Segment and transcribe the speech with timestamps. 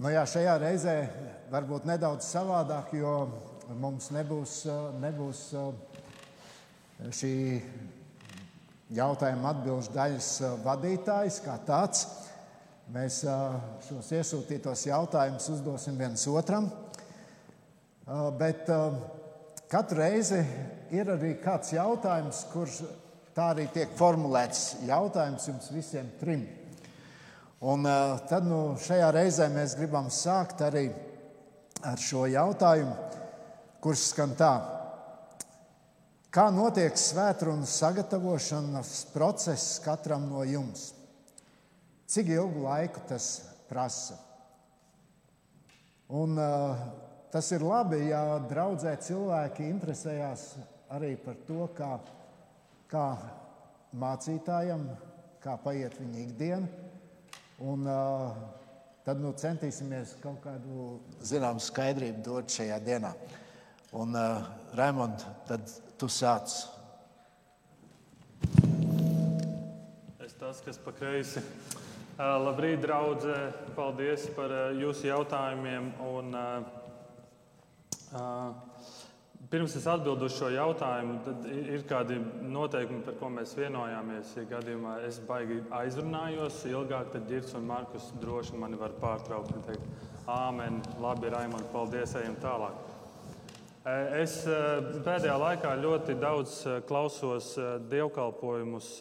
[0.00, 0.92] Nu, jā, šajā reizē
[1.52, 3.10] varbūt nedaudz savādāk, jo
[3.76, 4.54] mums nebūs,
[4.96, 5.40] nebūs
[7.18, 7.32] šī
[8.96, 10.28] jautājuma atbildžu daļas
[10.64, 12.06] vadītājs kā tāds.
[12.94, 13.18] Mēs
[13.90, 16.70] šos iesūtītos jautājumus uzdosim viens otram.
[18.40, 18.72] Bet
[19.68, 20.40] katru reizi
[20.96, 22.80] ir arī kāds jautājums, kurš
[23.36, 26.48] tā arī tiek formulēts jautājums jums visiem trim.
[27.60, 30.86] Un uh, tad nu, šajā reizē mēs gribam sākt arī
[31.84, 32.94] ar šo jautājumu,
[33.84, 34.52] kurš skan tā.
[36.32, 40.94] Kā notiek svētdienas sagatavošanas process katram no jums?
[42.08, 43.28] Cik ilgu laiku tas
[43.68, 44.16] prasa?
[46.08, 46.80] Un, uh,
[47.28, 50.54] tas ir labi, ja draudzē cilvēki interesējās
[50.96, 51.92] arī par to, kā,
[52.88, 53.08] kā
[54.00, 54.88] mācītājam,
[55.44, 56.88] kā paiet viņa ikdiena
[57.60, 58.30] Un, uh,
[59.04, 60.94] tad nu, centīsimies kaut kādu
[61.28, 63.10] zināmu skaidrību dot šajā dienā.
[64.00, 64.46] Un, uh,
[64.78, 65.68] Raimond, tad
[66.00, 66.54] tu sāc.
[70.24, 71.44] Es tas, kas pa kreisi.
[72.16, 73.36] Uh, labrīt, draudzē!
[73.76, 75.92] Paldies par uh, jūsu jautājumiem.
[76.08, 76.64] Un, uh,
[78.16, 78.88] uh,
[79.50, 82.20] Pirms es atbildu uz šo jautājumu, tad ir kādi
[82.54, 84.36] noteikumi, par ko mēs vienojāmies.
[84.38, 89.66] Ja gadījumā es baigi aizrunājos ilgāk, tad Girts un Markus droši mani var pārtraukt un
[89.66, 92.78] teikt, Āmen, labi, Raimond, paldies, ejam tālāk.
[93.82, 94.62] E, es e,
[95.02, 97.56] pēdējā laikā ļoti daudz e, klausos
[97.90, 98.94] dievkalpojumus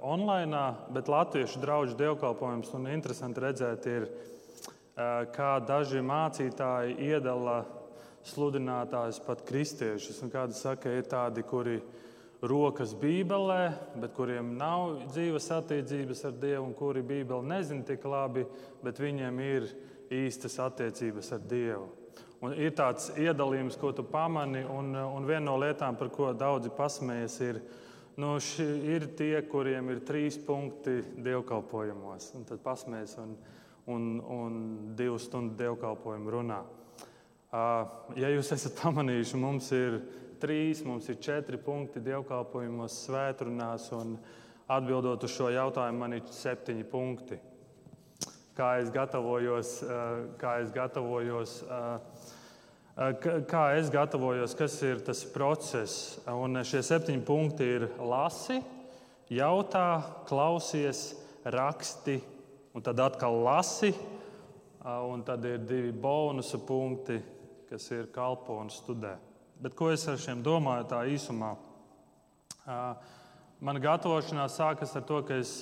[0.00, 0.66] online,
[0.96, 4.06] bet latviešu draugu dievkalpojumus un interesanti redzēt, ir,
[5.36, 7.58] kā daži mācītāji iedala
[8.26, 10.22] sludinātājus, pat kristiešus.
[10.24, 11.80] Un kādi saka, ir tādi, kuri
[12.46, 13.60] rokas Bībelē,
[14.00, 18.44] bet kuriem nav dzīves attiecības ar Dievu, un kuri Bībeli nezina tik labi,
[18.84, 19.70] bet viņiem ir
[20.12, 21.88] īstas attiecības ar Dievu.
[22.44, 26.70] Un ir tāds iedalījums, ko tu pamani, un, un viena no lietām, par ko daudzi
[26.76, 27.60] pasmējas, ir,
[28.20, 28.34] nu,
[28.92, 32.34] ir tie, kuriem ir trīs punkti dievkalpojumos.
[32.36, 33.32] Un tad pasmējas un,
[33.88, 34.58] un, un
[34.98, 36.60] divu stundu dievkalpojumu runā.
[37.52, 40.00] Ja jūs esat pamanījuši, mums ir
[40.42, 44.16] trīs, mums ir četri punkti dievkalpojumos, svētdienās, un
[44.72, 47.38] atbildot uz šo jautājumu, man ir septiņi punkti.
[48.56, 49.76] Kā es gatavojos,
[50.40, 51.58] kā es gatavojos,
[53.50, 56.16] kā es gatavojos kas ir tas process.
[56.32, 58.58] Un šie septiņi punkti ir lasi,
[59.30, 61.12] jautā, klausies,
[61.46, 62.18] raksti,
[62.74, 63.92] un tad atkal lasi,
[64.82, 67.20] un tad ir divi bonusu punkti
[67.70, 69.16] kas ir kalpo un studē.
[69.62, 71.54] Bet ko es ar šiem domāju tā īsumā?
[73.60, 75.58] Mana gatavošanās sākas ar to, ka es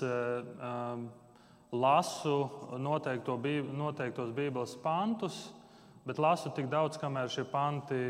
[1.75, 2.39] lasu
[2.79, 3.37] noteikto,
[3.75, 5.37] noteiktos Bībeles pantus,
[6.07, 8.01] bet lasu tik daudz, kamēr šie panti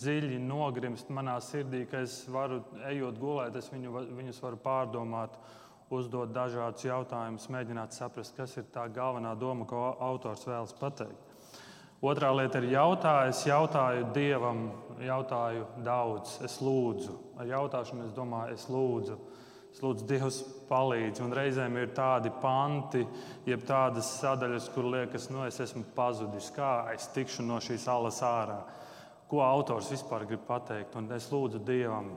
[0.00, 5.36] dziļi nogrimst manā sirdī, ka es varu, ejot gulēt, es viņu, viņus varu pārdomāt,
[5.90, 11.29] uzdot dažādus jautājumus, mēģināt saprast, kas ir tā galvenā doma, ko autors vēlas pateikt.
[12.00, 13.28] Otrā lieta ir jautāt.
[13.28, 14.70] Es jautāju Dievam,
[15.04, 17.16] jautāju daudz, es lūdzu.
[17.40, 19.18] Ar jautāšanu es domāju, es lūdzu.
[19.70, 20.38] Es lūdzu, Dievs
[20.70, 21.20] palīdz.
[21.22, 23.04] Un reizēm ir tādi panti,
[23.46, 26.48] jeb tādas sadaļas, kur liekas, nu es esmu pazudis.
[26.56, 28.58] Kā es tikšu no šīs alas ārā?
[29.30, 30.96] Ko autors vispār grib pateikt?
[30.96, 32.14] Un es lūdzu Dievam.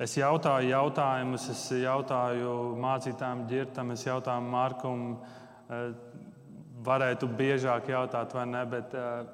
[0.00, 5.02] Es jautāju jautājumus, es jautāju mācītājiem, ģirtam, es jautāju Markam
[5.68, 5.90] eh,
[6.84, 9.24] varētu biežāk jautāt, vai ne, bet uh,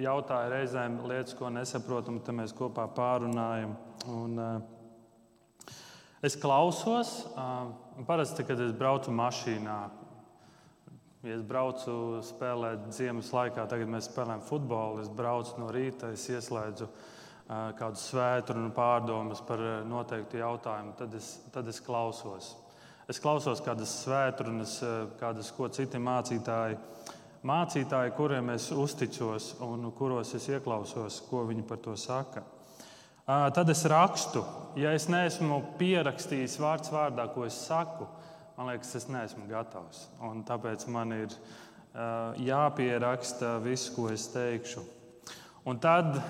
[0.00, 3.76] jautāju reizēm lietas, ko nesaprotam, tad mēs kopā pārunājam.
[4.10, 5.74] Un, uh,
[6.26, 7.70] es klausos, uh,
[8.08, 9.78] parasti, kad es braucu mašīnā.
[11.26, 15.02] Ja es braucu spēlēt ziemas laikā, tagad mēs spēlējam futbolu.
[15.02, 21.36] Es braucu no rīta, es ieslēdzu uh, kādu svētdienu pārdomas par noteiktu jautājumu, tad es,
[21.54, 22.54] tad es klausos.
[23.06, 24.80] Es klausos kādas svētdienas,
[25.20, 26.74] kādas ko citi mācītāji
[27.46, 32.42] mācītāji, kuriem es uzticos un kuros es ieklausos, ko viņi par to saka.
[33.26, 34.44] Tad es rakstu.
[34.78, 38.06] Ja es neesmu pierakstījis vārds vārdā, ko es saku,
[38.56, 40.04] man liekas, es neesmu gatavs.
[40.22, 41.34] Un tāpēc man ir
[42.46, 44.84] jāpieraksta viss, ko es teikšu.
[45.66, 46.20] Un tad,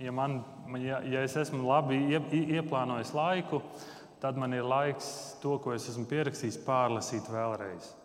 [0.00, 0.40] ja, man,
[0.80, 3.60] ja, ja es esmu labi ieplānojis laiku,
[4.22, 5.10] tad man ir laiks
[5.42, 7.97] to, ko es esmu pierakstījis, pārlasīt vēlreiz.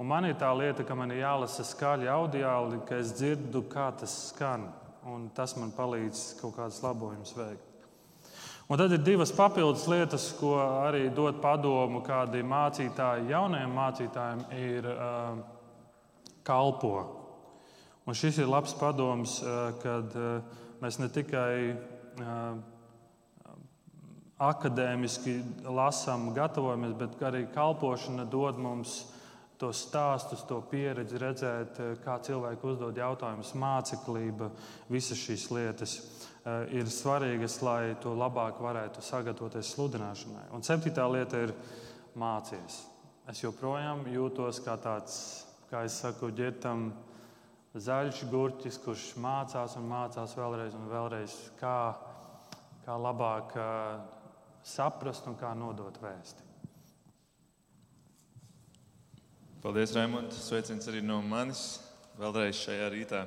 [0.00, 3.90] Un man ir tā lieta, ka man ir jālasa skaļi audiāli, ka es dzirdu, kā
[4.00, 4.70] tas skan.
[5.04, 7.84] Un tas man palīdz kaut kādas labojumus veikt.
[8.70, 14.88] Un tad ir divas papildus lietas, ko arī dod padomu kādi mācītāji jaunajiem mācītājiem, ir
[14.88, 15.40] uh,
[16.48, 16.96] kalpo.
[18.08, 19.36] Un šis ir labs padoms,
[19.84, 20.14] kad
[20.80, 21.52] mēs ne tikai
[24.40, 25.36] akadēmiski
[25.68, 29.02] lasām, gatavojamies, bet arī kalpošana dod mums
[29.60, 34.48] tos stāstus, to pieredzi, redzēt, kā cilvēki uzdod jautājumus, māceklība,
[34.88, 35.96] visas šīs lietas
[36.72, 40.48] ir svarīgas, lai to labāk varētu sagatavoties sludināšanai.
[40.56, 41.54] Un septītā lieta ir
[42.18, 42.80] mācīties.
[43.30, 45.16] Es joprojām jūtos kā tāds,
[45.70, 46.88] kā es saku, ģērbtam
[47.78, 51.76] zaļš gurķis, kurš mācās un mācās vēlreiz un vēlreiz, kā,
[52.86, 53.54] kā labāk
[54.66, 56.49] saprast un kā nodot vēsti.
[59.60, 60.32] Paldies, Raimond.
[60.32, 61.82] Sveiciens arī no manis
[62.16, 63.18] vēlreiz šajā rītā.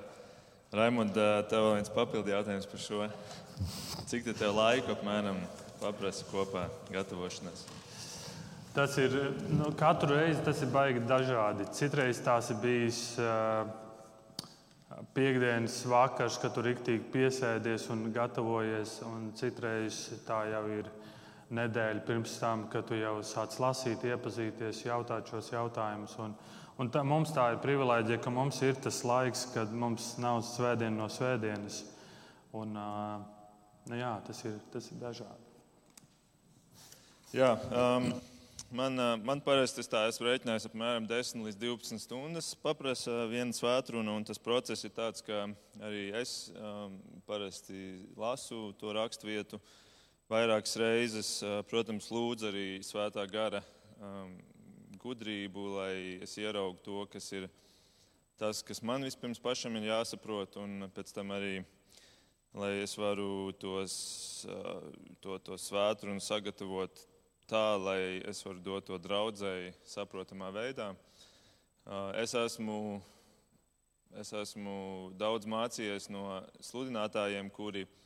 [0.74, 3.06] Raimond, tev vēl viens papildu jautājums par šo.
[4.09, 5.38] Cik tev laika apmēram
[5.77, 7.68] paprasa kopā gatavošanās?
[8.74, 9.13] Tas ir
[9.53, 11.69] nu, katru reizi tas ir baigi dažādi.
[11.77, 13.69] Citreiz tās ir bijis uh,
[15.13, 20.89] piekdienas vakars, kad tu rīktīgi piesēdies un gatavojies, un citreiz tā jau ir
[21.54, 26.16] nedēļu pirms tam, kad tu jau sāc lasīt, iepazīties, jautāt šos jautājumus.
[26.24, 26.36] Un,
[26.82, 31.04] un tā, mums tā ir privilēģija, ka mums ir tas laiks, kad mums nav svētdiena
[31.04, 31.84] no svētdienas.
[32.54, 32.78] Un,
[33.90, 35.50] nu jā, tas, ir, tas ir dažādi.
[37.34, 38.12] Jā, um,
[38.70, 42.52] man, man parasti tas tā, esmu rēķinājis apmēram 10 līdz 12 stundas.
[42.62, 45.48] Paprasa viena svētruna, un tas process ir tāds, ka
[45.82, 49.58] arī es um, parasti lasu to raksturvietu.
[49.58, 49.82] vietu
[50.33, 51.27] vairākas reizes,
[51.69, 53.59] protams, lūdzu arī svētā gara
[54.01, 54.31] um,
[55.03, 55.94] gudrību, lai
[56.25, 57.45] es ieraugu to, kas ir
[58.41, 61.62] tas, kas man vispirms pašam ir jāsaprot, un pēc tam arī,
[62.57, 63.94] lai es varu tos,
[65.21, 67.06] to, to svētru un sagatavot
[67.50, 70.94] tā, lai es varu dot to draudzēji saprotamā veidā.
[72.18, 73.01] Es esmu,
[74.18, 74.77] es esmu
[75.19, 78.00] daudz mācījies no sludinātājiem, kuri ir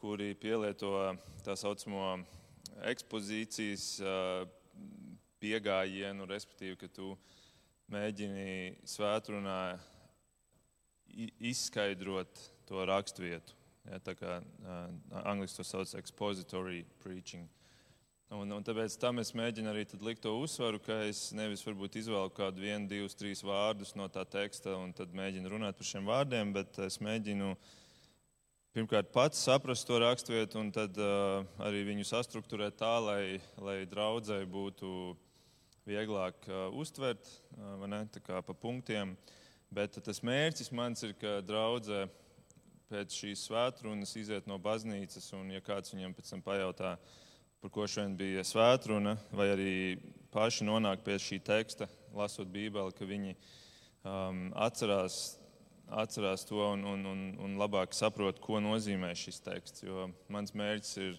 [0.00, 0.90] kuri pielieto
[1.44, 2.22] tā saucamo
[2.88, 3.84] ekspozīcijas
[5.40, 7.12] pieejamību, respektīvi, ka tu
[7.92, 9.58] mēģini svētdienā
[11.50, 13.56] izskaidrot to raksturvietu.
[13.90, 17.48] Ja, tā kā uh, angļuiski to sauc par expository preaching.
[18.30, 22.62] Un, un tāpēc tam es mēģinu arī likt to uzsvaru, ka es nevis izvēlu kādu
[22.62, 26.78] vienu, divus, trīs vārdus no tā teksta un tad mēģinu runāt par šiem vārdiem, bet
[26.86, 27.78] es mēģinu uh,
[28.74, 34.46] pirmkārt pats saprast to raksturvietu, un tad uh, arī viņu sastruktūrēt tā, lai, lai draudzēji
[34.50, 34.90] būtu
[35.90, 37.26] vieglāk uh, uztvert,
[37.56, 39.16] uh, ne, tā kā pa punktiem.
[39.74, 42.04] Bet tas mērķis mans ir, ka draudzē
[42.90, 46.96] pēc šīs svētrunas iziet no baznīcas, un ja kāds viņam pēc tam pajautā,
[47.60, 49.74] par ko šodien bija svētruna, vai arī
[50.34, 55.20] paši nonāk pie šī teksta, lasot Bībeli, ka viņi um, atcerās
[55.90, 59.84] atcerās to un, un, un, un labāk saprot, ko nozīmē šis teksts.
[59.84, 61.18] Jo mans mērķis ir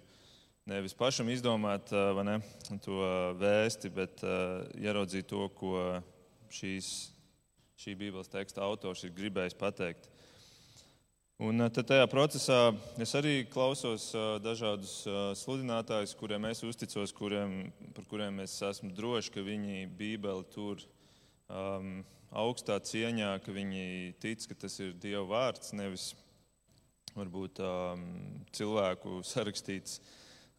[0.69, 1.91] nevis pašam izdomāt
[2.25, 2.38] ne,
[2.85, 3.01] to
[3.41, 4.23] vēsti, bet
[4.79, 5.75] ieraudzīt to, ko
[6.53, 7.12] šīs,
[7.81, 10.09] šī Bībeles teksta autors ir gribējis pateikt.
[11.41, 12.57] Un tad tajā procesā
[13.01, 14.12] es arī klausos
[14.45, 15.00] dažādus
[15.39, 20.83] sludinātājus, kuriem es uzticos, kuriem, par kuriem es esmu drošs, ka viņi Bībeli tur
[21.50, 26.11] um, augstā cieņā, ka viņi tic, ka tas ir Dieva vārds, nevis
[27.15, 28.05] varbūt um,
[28.55, 30.00] cilvēku sarakstīts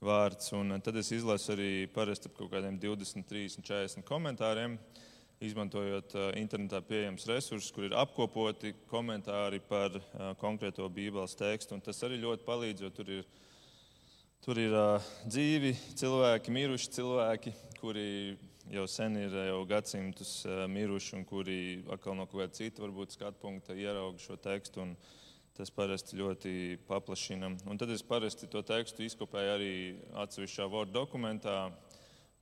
[0.04, 0.50] vārds.
[0.56, 4.76] Un tad es izlasu arī parasti ap kaut kādiem 20, 30, 40 komentāriem,
[5.42, 11.78] izmantojot uh, internetā pieejams resursus, kur ir apkopoti komentāri par uh, konkrēto Bībeles tekstu.
[11.78, 13.26] Un tas arī ļoti palīdz, jo tur ir,
[14.44, 18.08] tur ir uh, dzīvi cilvēki, miruši cilvēki, kuri
[18.70, 21.58] jau sen ir jau gadsimtus eh, miruši un kuri
[21.90, 24.86] atkal no kāda cita varbūt skatu punkta ieraug šo tekstu.
[25.52, 26.52] Tas parasti ļoti
[26.88, 27.50] paplašina.
[27.68, 29.72] Un tad es parasti to tekstu izkopēju arī
[30.22, 31.66] atsevišķā Word dokumentā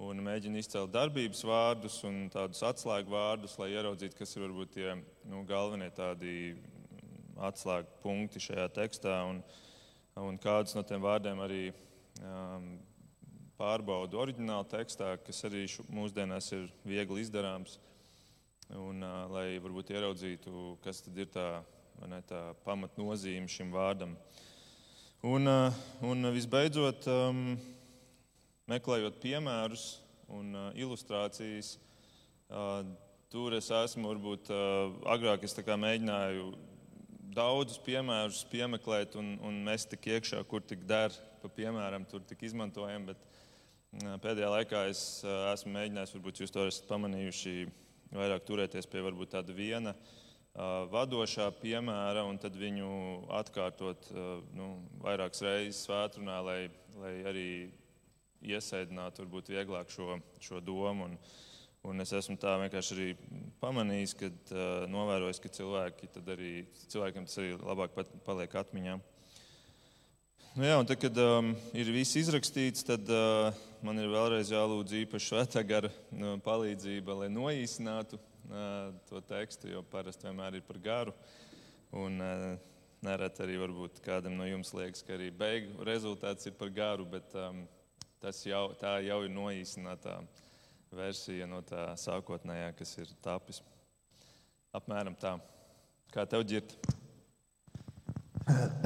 [0.00, 4.94] un mēģinu izcelt darbības vārdus un tādus atslēgu vārdus, lai ieraudzītu, kas ir varbūt tie
[5.28, 6.54] nu, galvenie tādi
[7.50, 9.42] atslēgu punkti šajā tekstā un,
[10.22, 11.64] un kādus no tiem vārdiem arī
[12.22, 12.70] um,
[13.60, 17.76] pārbaudu oriģinālu tekstā, kas arī mūsdienās ir viegli izdarāms.
[18.70, 19.02] Un,
[19.32, 21.48] lai varbūt ieraudzītu, kas ir tā,
[22.08, 24.14] ne, tā pamatnozīme šim vārdam.
[25.26, 25.50] Un,
[26.06, 27.58] un visbeidzot, um,
[28.70, 29.84] meklējot piemērus
[30.30, 31.74] un uh, ilustrācijas,
[32.48, 32.86] uh,
[33.32, 36.52] tur es esmu varbūt uh, agrāk es mēģināju
[37.34, 42.42] daudzus piemērus piemeklēt un, un mest tik iekšā, kur tik der, pa piemēram, tur tik
[42.48, 43.10] izmantojam.
[43.10, 43.28] Bet,
[43.90, 47.54] Pēdējā laikā es esmu mēģinājis, varbūt jūs to esat pamanījuši,
[48.14, 49.96] vairāk turēties pie varbūt tāda viena
[50.94, 52.90] vadošā piemēra un tad viņu
[53.40, 54.06] atkārtot
[54.54, 54.68] nu,
[55.02, 56.60] vairākas reizes svētdienā, lai,
[57.02, 57.50] lai arī
[58.46, 61.10] iesēdinātu varbūt vieglāk šo, šo domu.
[61.10, 61.18] Un,
[61.86, 63.08] un es esmu tā vienkārši arī
[63.62, 66.52] pamanījis, ka uh, novērojis, ka cilvēki arī,
[66.92, 67.96] cilvēkiem tas arī labāk
[68.26, 68.98] paliek atmiņā.
[70.58, 73.52] Nu jā, tad, kad um, ir viss izrakstīts, tad uh,
[73.86, 78.18] man ir vēlreiz jālūdz īpaši svētā gara nu, palīdzība, lai noīsinātu
[79.06, 81.12] to tekstu, jo parasti vienmēr ir par garu.
[81.94, 82.18] Un,
[83.00, 87.32] Nereti arī varbūt kādam no jums liekas, ka arī beigu rezultāts ir par garu, bet
[87.32, 87.62] um,
[88.20, 90.18] tas jau, tā jau ir noīsinātā
[90.96, 93.60] versija no tā sākotnējā, kas ir tapis.
[94.74, 95.36] Apmēram tā.
[96.10, 96.74] Kā tev ģirt?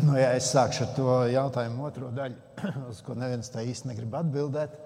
[0.04, 2.36] Nu, ja es sākšu ar to jautājumu otro daļu,
[2.92, 4.76] uz ko neviens tā īsti negrib atbildēt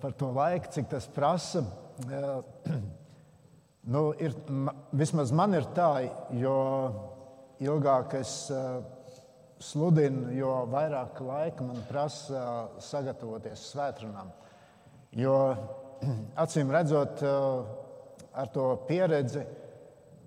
[0.00, 1.64] par to laiku, cik tas prasa.
[3.86, 4.32] Nu, ir,
[4.98, 6.56] vismaz man ir tā, jo
[7.62, 8.80] ilgāk es uh,
[9.62, 12.40] sludinu, jo vairāk laika man prasa
[12.82, 14.32] sagatavoties svētdienām.
[15.14, 15.36] Jo
[16.44, 17.66] acīm redzot, uh,
[18.36, 19.46] ar to pieredzi,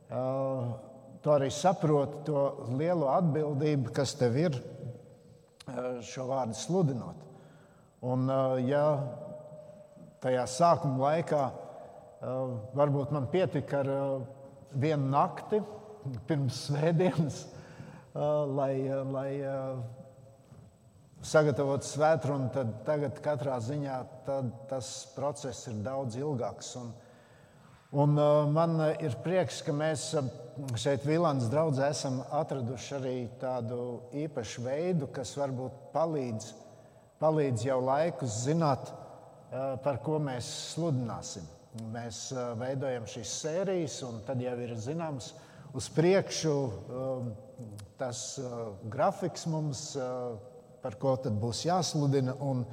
[0.10, 2.44] tu arī saproti to
[2.80, 4.56] lielo atbildību, kas tev ir
[6.02, 7.20] šo vārdu sludinot.
[8.10, 8.26] Un,
[8.66, 8.82] ja
[10.26, 11.44] tajā sākuma laikā
[12.20, 14.08] Eh, varbūt man pietika ar eh,
[14.84, 15.62] vienu nakti
[16.28, 18.24] pirms svētdienas, eh,
[18.58, 18.74] lai,
[19.14, 19.30] lai
[21.26, 22.50] sagatavotu svētdienu.
[22.54, 23.98] Tad tagad katrā ziņā
[24.70, 26.76] tas process ir daudz ilgāks.
[26.80, 26.94] Un,
[27.92, 28.16] un
[28.54, 30.12] man ir prieks, ka mēs
[30.80, 36.50] šeit Vilāns draugā esam atraduši arī tādu īpašu veidu, kas varbūt palīdz,
[37.22, 38.92] palīdz jau laikus zināt,
[39.84, 41.48] par ko mēs sludināsim.
[41.94, 45.34] Mēs veidojam šīs sērijas, un tad jau ir zināms,
[45.78, 46.54] uz priekšu
[48.00, 48.24] tas
[48.90, 49.84] grafiks mums,
[50.84, 52.36] par ko tad būs jāsludina.
[52.46, 52.66] Un,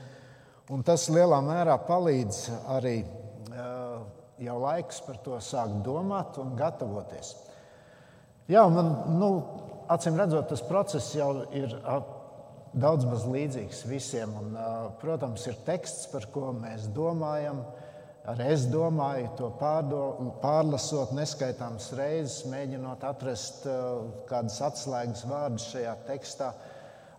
[0.70, 2.42] un tas lielā mērā palīdz
[2.76, 2.98] arī
[4.42, 7.32] jau laiks par to sākt domāt un gatavoties.
[8.50, 9.30] Jā, man, nu,
[9.90, 11.72] acīm redzot, tas process jau ir
[12.76, 14.34] daudz maz līdzīgs visiem.
[14.38, 14.54] Un,
[15.00, 17.64] protams, ir teksts, par ko mēs domājam.
[18.26, 20.00] Arī es domāju, to pārdo,
[20.42, 26.48] pārlasot neskaitāmas reizes, mēģinot atrast uh, kādas atslēgas vārdus šajā tekstā,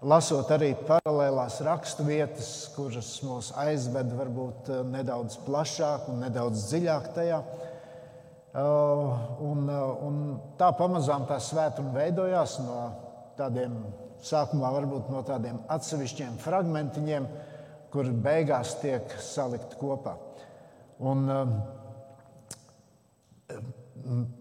[0.02, 7.42] lasot arī paralēlās raksturvietas, kuras mūs aizved varbūt uh, nedaudz plašāk un nedaudz dziļāk tajā.
[8.58, 10.20] Uh, un, un
[10.58, 12.78] tā pamazām tā svētuma veidojās no
[13.38, 13.76] tādiem,
[14.26, 17.28] sākumā varbūt no tādiem atsevišķiem fragmentiņiem,
[17.94, 20.16] kur beigās tiek salikt kopā.
[20.98, 21.30] Un,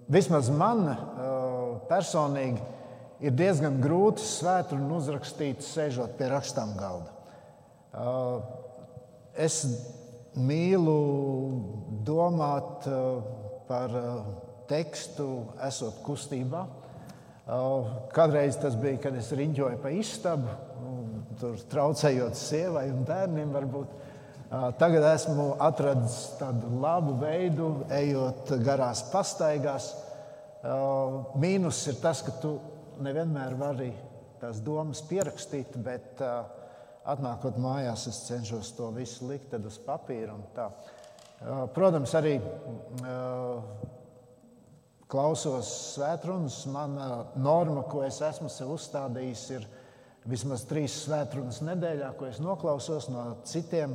[0.08, 0.86] vismaz man
[1.90, 2.62] personīgi
[3.20, 7.12] ir diezgan grūti svētdienu uzrakstīt, sēžot pie rakstām galda.
[7.96, 8.42] Uh,
[9.36, 9.62] es
[10.36, 10.98] mīlu
[12.04, 13.22] domāt uh,
[13.68, 13.94] par
[14.68, 16.66] tekstu, esot kustībā.
[18.14, 20.50] Kādreiz tas bija, kad es riņķoju pa istabu,
[21.38, 23.92] tur traucējot sievai un bērniem varbūt.
[24.80, 29.92] Tagad esmu atradis tādu labu veidu, ejot garās pastaigās.
[31.38, 32.56] Mīnus ir tas, ka tu
[33.02, 33.90] nevienmēr vari
[34.40, 36.20] tās domas pierakstīt, bet
[37.06, 40.36] atnākot mājās, es cenšos to visu likt uz papīra.
[41.76, 42.36] Protams, arī
[45.08, 46.60] klausos svētrunas.
[46.72, 49.66] Mana norma, ko es esmu sev uzstādījis, ir
[50.26, 53.94] vismaz trīs svētrunas nedēļā, ko es noklausos no citiem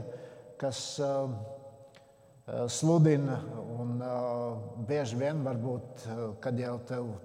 [0.61, 3.39] kas uh, uh, sludina.
[3.81, 6.05] Un, uh, bieži vien, varbūt,
[6.43, 6.75] kad jau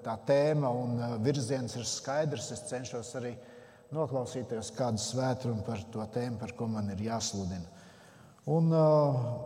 [0.05, 3.35] tā tēma un virziens ir skaidrs, es cenšos arī
[3.97, 7.69] noklausīties kādu svētdienu par to tēmu, par ko man ir jāsludina.
[8.51, 8.71] Un,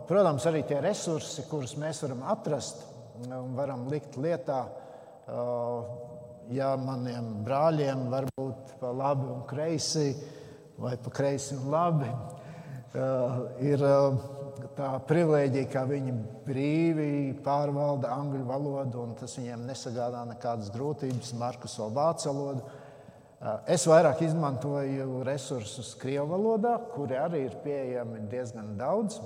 [0.07, 2.83] protams, arī tie resursi, kurus mēs varam atrast
[3.21, 4.59] un varam likt lietā,
[6.53, 10.11] ja maniem brāļiem var būt pa labi un kreisi,
[10.81, 12.11] vai pa kreisi un labi,
[12.91, 13.35] Eh,
[13.71, 13.79] ir
[14.77, 16.13] tā privilēģija, ka viņi
[16.45, 17.09] brīvi
[17.43, 22.65] pārvalda angļu valodu, un tas viņiem nesagādā nekādas grūtības, Markus vēl vācu valodu.
[23.73, 29.17] Es vairāk izmantoju resursus Krievijas valodā, kuri arī ir pieejami diezgan daudz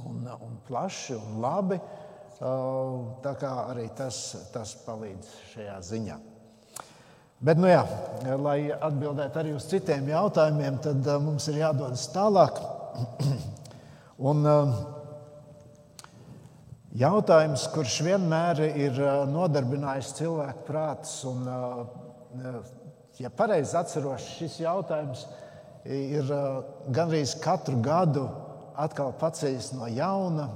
[0.00, 1.80] un, un plaši un labi.
[3.22, 4.16] Tā kā arī tas,
[4.54, 6.18] tas palīdz šajā ziņā.
[7.42, 7.82] Bet, nu jā,
[8.38, 12.62] lai atbildētu arī uz citiem jautājumiem, tad mums ir jādodas tālāk.
[14.18, 14.74] Un, uh,
[16.92, 18.98] Jautājums, kurš vienmēr ir
[19.30, 21.46] nodarbinājis cilvēku prātus, un,
[23.16, 25.22] ja pareizi atceros, šis jautājums
[25.88, 26.28] ir
[26.92, 28.26] gandrīz katru gadu
[28.76, 30.50] atkal paceļas no jauna,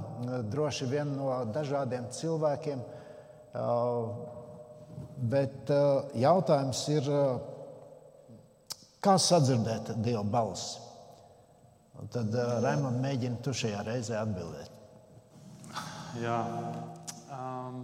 [0.53, 2.85] droši vien no dažādiem cilvēkiem.
[5.33, 5.73] Bet
[6.21, 7.13] jautājums ir,
[9.01, 10.86] kā sadzirdēt Dieva balsi?
[11.97, 14.73] Un tad Raimond mēģina tu šajā reizē atbildēt.
[16.21, 16.37] Jā.
[17.33, 17.81] Um,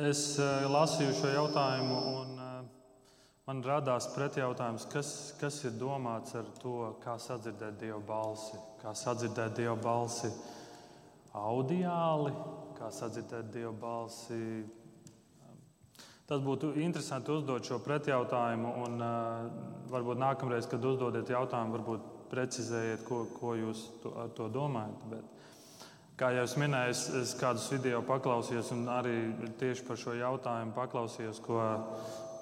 [0.00, 2.60] es uh, lasīju šo jautājumu, un uh,
[3.48, 5.10] man radās pretjautājums, kas,
[5.40, 8.60] kas ir domāts ar to, kā sadzirdēt Dieva balsi.
[8.80, 10.30] Kā sadzirdēt Dieva balsi
[11.36, 12.32] audiāli,
[12.78, 14.40] kā sadzirdēt Dieva balsi.
[16.30, 19.48] Tas būtu interesanti uzdot šo pretjautājumu, un uh,
[19.90, 25.06] varbūt nākamreiz, kad uzdodat jautājumu, varbūt precizējiet, ko, ko jūs to, ar to domājat.
[25.10, 25.40] Bet,
[26.20, 29.14] Kā jau es minēju, es, es kādus video paklausījos, un arī
[29.56, 31.56] tieši par šo jautājumu paklausījos, ko,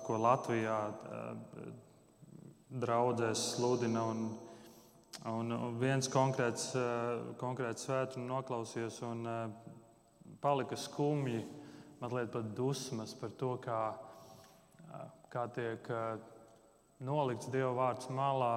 [0.02, 1.68] ko Latvijā eh,
[2.82, 4.02] draudzēs sludina.
[4.10, 4.24] Un,
[5.30, 6.72] un viens konkrēts,
[7.38, 9.22] konkrēts svētdienas noklausījos, un
[10.42, 11.44] palika skumji,
[12.00, 13.82] mazliet pat dusmas par to, kā,
[15.32, 15.90] kā tiek
[17.04, 18.54] nolikts Dieva vārds malā.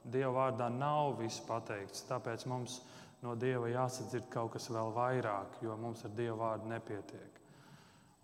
[0.00, 2.78] Dieva vārdā nav viss pateikts, tāpēc mums
[3.20, 7.36] no Dieva jāsadzird kaut kas vēl vairāk, jo mums ar Dieva vārdu nepietiek.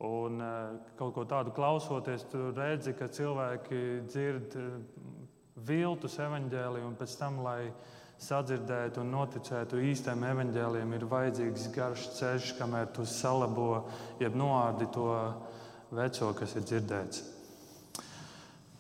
[0.06, 0.40] Un
[0.96, 4.56] kaut ko tādu klausoties, tu redzi, ka cilvēki dzird
[5.68, 7.70] viltus evaņģēliju, un pēc tam, lai
[8.22, 13.84] sadzirdētu un noticētu īstam evaņģēliem, ir vajadzīgs garš ceļš, kamēr tu salabo,
[14.22, 15.10] jeb noārdi to
[15.96, 17.22] veco, kas ir dzirdēts.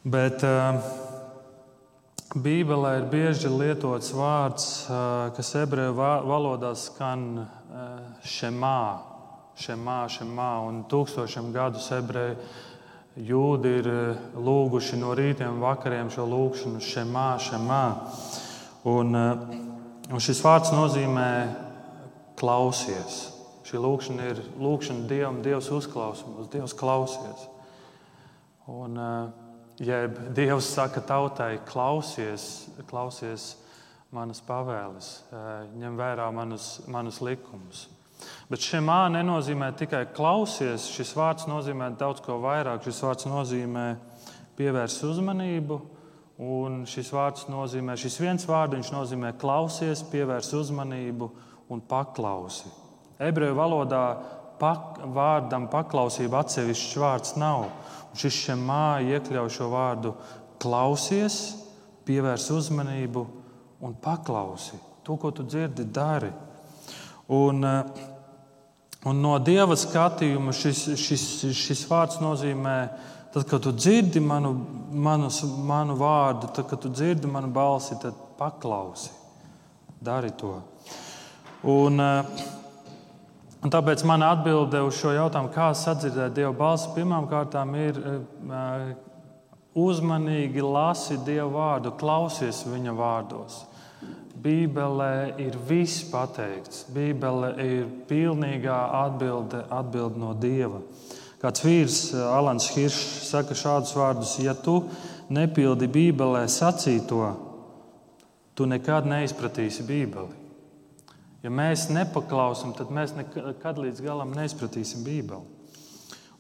[0.06, 0.80] Bet, uh,
[2.36, 4.64] Bībelē ir bieži lietots vārds,
[5.36, 7.46] kas ebreju valodā skan
[8.26, 8.80] šemā,
[9.56, 10.48] šemā, šemā.
[10.66, 12.34] Un tūkstošiem gadus ebreju
[13.30, 13.88] jūdi ir
[14.36, 17.84] lūguši no rītiem vakariem šo lūgšanu šemā, šemā.
[18.86, 21.30] Un, un šis vārds nozīmē
[22.38, 23.16] klausies.
[23.66, 27.48] Šī lūkšana ir lūkšana Dievam, Dievs uzklausa mūs, Dievs klausies.
[28.70, 29.46] Un, uh,
[29.82, 33.56] jeb Dievs saka tautai, klausies, klausies
[34.14, 37.88] manas pavēles, eh, ņem vērā manus, manus likumus.
[38.48, 42.86] Bet šim mā nenozīmē tikai klausies, šis vārds nozīmē daudz ko vairāk.
[42.86, 43.96] Šis vārds nozīmē
[44.56, 45.80] pievērs uzmanību,
[46.42, 51.30] un šis vārds nozīmē, šis viens vārdiņš nozīmē klausies, pievērs uzmanību
[51.72, 52.68] un paklausi.
[53.16, 54.04] Ebreju valodā
[54.60, 57.70] pak, vārdam paklausība atsevišķs vārds nav.
[58.16, 60.12] Šis šemā iekļauj šo vārdu
[60.60, 61.38] klausies,
[62.06, 63.24] pievērs uzmanību
[63.84, 64.78] un paklausi.
[65.04, 66.30] To, ko tu dzirdi, dari.
[67.28, 67.84] Un, eh,
[69.06, 72.78] un no dieva skatījuma šis, šis, šis vārds nozīmē,
[73.36, 74.54] tad, kad tu dzirdi manu,
[74.96, 75.28] manu,
[75.68, 79.12] manu vārdu, tad, kad tu dzirdi manu balsi, tad paklausi.
[80.00, 80.54] Dari to.
[81.68, 82.46] Un, uh,
[83.66, 88.92] Un tāpēc mana atbilde uz šo jautājumu, kā sadzirdēt Dieva balsi, pirmkārt ir eh,
[89.74, 93.64] uzmanīgi lasi Dieva vārdu, klausies viņa vārdos.
[94.38, 96.84] Bībelē ir viss pateikts.
[96.94, 100.84] Bībele ir pilnīgā atbilde, atbilde no Dieva.
[101.46, 104.80] Kāds vīrs, eh, Alans Hiršs, saka šādus vārdus: Ja tu
[105.30, 107.28] nepildi Bībelē sacīto,
[108.58, 110.42] tu nekad neizpratīsi Bībeli.
[111.44, 115.46] Ja mēs nepaklausām, tad mēs nekad līdz galam neizpratīsim Bībeli.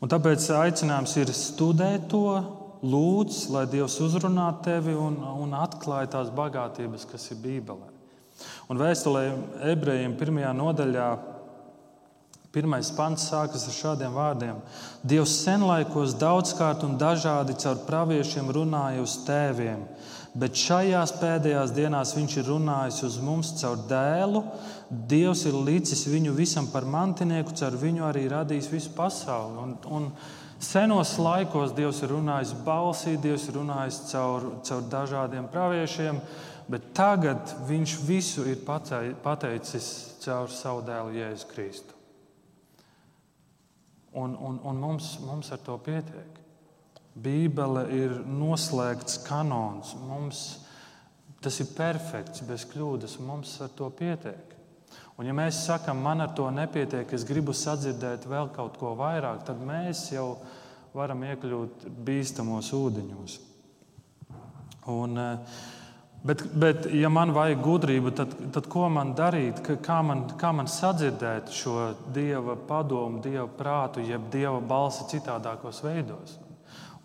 [0.02, 2.26] Un tāpēc aicinājums ir studēt to,
[2.82, 7.94] lūdz, lai Dievs uzrunā tevi un, un atklāj tās bagātības, kas ir Bībelē.
[8.66, 9.22] Un vēstulē
[9.70, 11.08] ebrejiem pirmajā nodaļā
[12.56, 14.60] Pirmais pants sākas ar šādiem vārdiem:
[15.04, 19.82] Dievs senlaikos daudzkārt un dažādi caur praviešiem runāja uz tēviem,
[20.32, 24.40] bet šajās pēdējās dienās viņš ir runājis uz mums caur dēlu.
[24.88, 29.58] Dievs ir licis viņu visam par mantinieku, caur viņu arī radījis visu pasauli.
[29.60, 30.06] Un, un
[30.56, 36.22] senos laikos Dievs ir runājis balsī, Dievs ir runājis caur, caur dažādiem praviešiem,
[36.72, 39.90] bet tagad viņš visu ir pateicis
[40.24, 41.95] caur savu dēlu Jēzu Kristu.
[44.16, 46.40] Un, un, un mums, mums ar to pietiek.
[47.16, 49.94] Bībele ir noslēgts kanons.
[50.08, 50.44] Mums
[51.44, 53.18] tas ir perfekts, bez kļūdas.
[53.24, 54.56] Mums ar to pietiek.
[55.16, 59.46] Un, ja mēs sakām, man ar to nepietiek, es gribu sadzirdēt vēl kaut ko vairāk,
[59.48, 60.34] tad mēs jau
[60.96, 63.38] varam iekļūt bīstamos ūdeņos.
[64.92, 65.16] Un,
[66.22, 69.60] Bet, bet, ja man vajag gudrību, tad, tad ko man darīt?
[69.84, 76.40] Kā man, kā man sadzirdēt šo dieva padomu, dieva prātu, jeb dieva balsi citādākos veidos?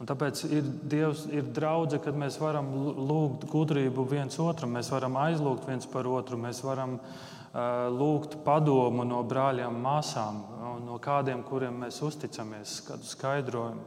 [0.01, 2.71] Un tāpēc ir Dievs, ir draudzene, kad mēs varam
[3.05, 9.05] lūgt gudrību viens otram, mēs varam aizlūgt viens par otru, mēs varam uh, lūgt padomu
[9.05, 10.41] no brāļiem, māsām,
[10.87, 13.85] no kādiem, kuriem mēs uzticamies, kādu skaidrojumu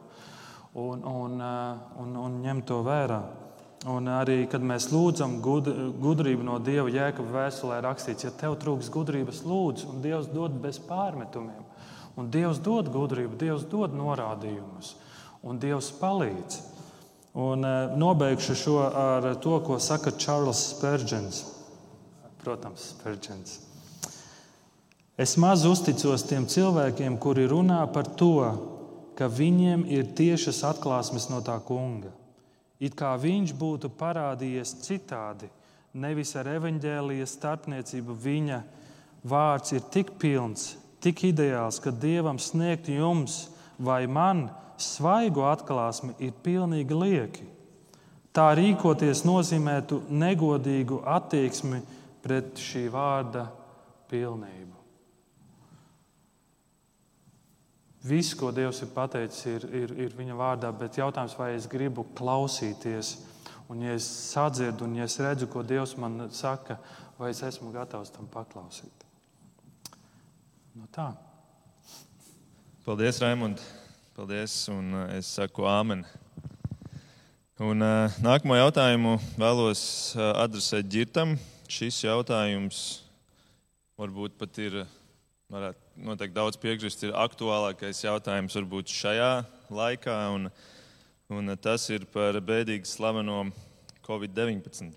[0.84, 3.18] un, un, uh, un, un ņemt to vērā.
[3.84, 5.68] Un arī, kad mēs lūdzam gud,
[6.00, 10.78] gudrību no Dieva, jēkab vēstulē rakstīts, ja tev trūks gudrības, lūdz, un Dievs dod bez
[10.80, 11.66] pārmetumiem.
[12.16, 14.94] Un Dievs dod gudrību, Dievs dod norādījumus
[15.44, 16.60] un Dievs palīdz.
[17.34, 21.42] Un e, nobeigšu šo ar to, ko saka Čārlis Spērģents.
[22.40, 23.58] Protams, Spērģents.
[25.20, 28.48] Es maz uzticos tiem cilvēkiem, kuri runā par to,
[29.18, 32.10] ka viņiem ir tiešas atklāsmes no tā kunga.
[32.82, 35.48] It kā viņš būtu parādījies citādi,
[35.94, 38.16] nevis ar evaņģēlijas starpniecību.
[38.24, 38.60] Viņa
[39.30, 44.48] vārds ir tik pilns, tik ideāls, ka dievam sniegt jums vai man
[44.80, 47.46] svaigu atklāsmi ir pilnīgi lieki.
[48.34, 51.78] Tā rīkoties nozīmētu negodīgu attieksmi
[52.24, 53.46] pret šī vārda
[54.10, 54.63] pilnību.
[58.04, 62.04] Viss, ko Dievs ir pateicis, ir, ir, ir viņa vārdā, bet jautājums, vai es gribu
[62.18, 63.14] klausīties,
[63.72, 66.76] un ja es sadzirdu, un ja es redzu, ko Dievs man saka,
[67.16, 69.06] vai es esmu gatavs tam paklausīt.
[70.76, 71.14] No tā.
[72.84, 73.62] Paldies, Raimond!
[74.14, 76.04] Paldies, un eh, es saku āmen.
[77.62, 79.86] Un, uh, nākamo jautājumu vēlos
[80.18, 81.36] uh, adresēt ģirtam.
[81.70, 82.82] Šis jautājums
[83.96, 84.82] varbūt pat ir,
[85.48, 89.30] varētu noteikti daudz piekrist, ir aktuālākais jautājums varbūt šajā
[89.74, 90.48] laikā, un,
[91.30, 93.44] un tas ir par bēdīgi slaveno
[94.06, 94.92] Covid-19.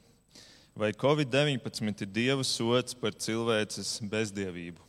[0.77, 4.81] Vai Covid-19 ir Dieva sots par cilvēces bezdievību?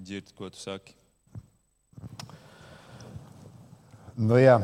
[0.00, 0.96] Ģirt, ko tu saki?
[4.20, 4.58] Nu, jā,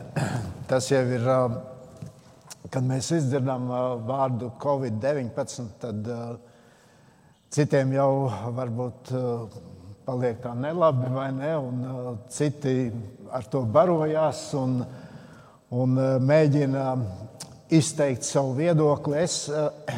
[0.70, 1.28] tas jau ir,
[2.70, 3.70] kad mēs izdzirdam
[4.06, 6.10] vārdu Covid-19, tad
[7.54, 8.10] citiem jau
[8.54, 9.14] varbūt
[10.04, 11.52] paliek tā nelabi, vai ne?
[11.56, 12.92] Un citi
[13.34, 14.78] ar to barojās un,
[15.74, 16.84] un mēģina
[17.74, 19.18] izteikt savu viedokli.
[19.24, 19.44] Es,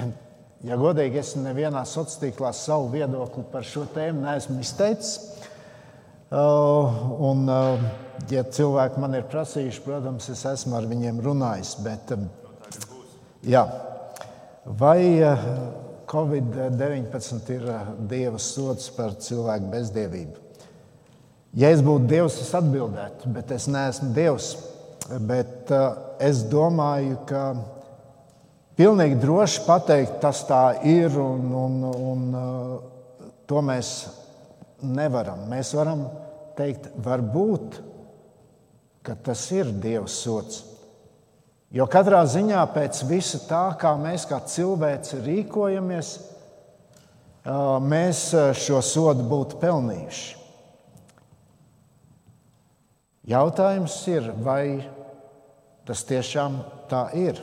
[0.68, 5.18] ja godīgi, es nevienā sociālā tīklā savu viedokli par šo tēmu neesmu izteicis.
[6.30, 7.46] Un,
[8.30, 11.76] ja cilvēki man ir prasījuši, protams, es esmu ar viņiem runājis.
[11.84, 12.26] Bet, um,
[13.46, 13.62] jā,
[14.66, 15.44] vai uh,
[16.10, 20.42] Covid-19 ir uh, Dieva sots par cilvēku bezdievību?
[21.56, 24.50] Ja es būtu Dievs, es atbildētu, bet es neesmu Dievs.
[25.26, 27.42] Bet uh, es domāju, ka
[28.78, 32.24] pilnīgi droši pateikt, tas tā ir, un, un, un
[33.48, 33.96] to mēs
[34.82, 35.46] nevaram.
[35.50, 36.06] Mēs varam
[36.58, 37.80] teikt, varbūt
[39.22, 40.64] tas ir Dieva sots.
[41.74, 46.10] Jo katrā ziņā pēc visa tā, kā mēs kā cilvēci rīkojamies,
[47.82, 48.20] mēs
[48.62, 50.36] šo sodu būtu pelnījuši.
[53.26, 54.86] Jautājums ir, vai
[55.86, 57.40] tas tiešām tā ir?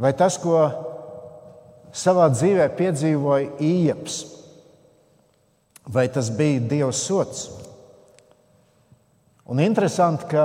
[0.00, 0.60] Vai tas, ko
[1.96, 4.18] savā dzīvē piedzīvoja Īeps,
[5.88, 7.48] vai tas bija Dieva sots?
[9.48, 10.44] Un interesanti, ka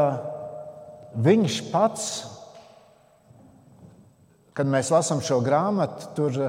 [1.15, 2.07] viņš pats,
[4.55, 6.39] kad mēs lasām šo grāmatu, tur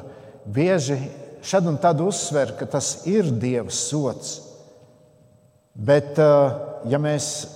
[0.47, 0.99] bieži
[1.47, 4.41] šad un tad uzsver, ka tas ir Dieva sots.
[5.75, 6.57] Bet, eh,
[6.89, 7.47] ja mēs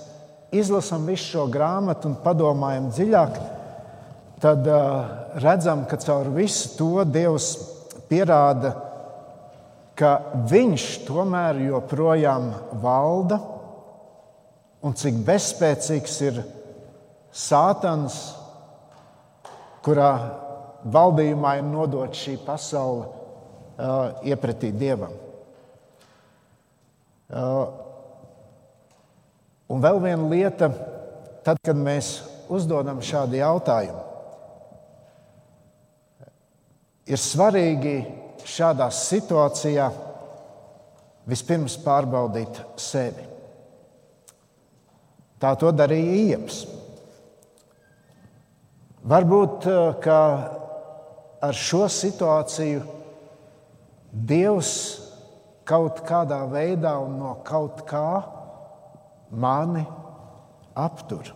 [0.51, 3.39] izlasām visu šo grāmatu un padomājam dziļāk,
[4.43, 7.55] tad eh, redzam, ka caur visu to Dievs
[8.11, 8.75] pierāda,
[9.95, 10.17] ka
[10.49, 12.47] Viņš tomēr joprojām
[12.81, 13.37] valda
[14.81, 16.39] un cik bezspēcīgs ir
[17.31, 18.15] Sātans,
[19.85, 20.11] kurā
[20.91, 25.13] valdījumā ir nodota šī pasaule uh, iepratī dievam.
[27.31, 27.63] Uh,
[29.71, 30.67] un vēl viena lieta,
[31.45, 32.17] tad, kad mēs
[32.51, 34.01] uzdodam šādu jautājumu,
[37.07, 37.95] ir svarīgi
[38.47, 39.87] šādā situācijā
[41.31, 43.27] vispirms pārbaudīt sevi.
[45.41, 46.61] Tā to darīja Ieps.
[49.01, 50.09] Varbūt eh,
[51.41, 52.83] ar šo situāciju
[54.11, 54.71] Dievs
[55.65, 58.21] kaut kādā veidā un no kaut kā
[59.31, 59.85] mani
[60.75, 61.31] aptur.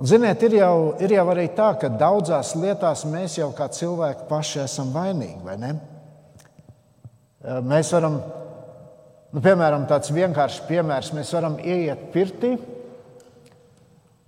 [0.00, 4.26] Un, ziniet, ir jau, ir jau arī tā, ka daudzās lietās mēs jau kā cilvēki
[4.28, 5.72] paši esam vainīgi, vai ne?
[7.64, 8.18] Mēs varam,
[9.30, 12.56] nu, piemēram, tāds vienkāršs piemērs, mēs varam ieiet pirtī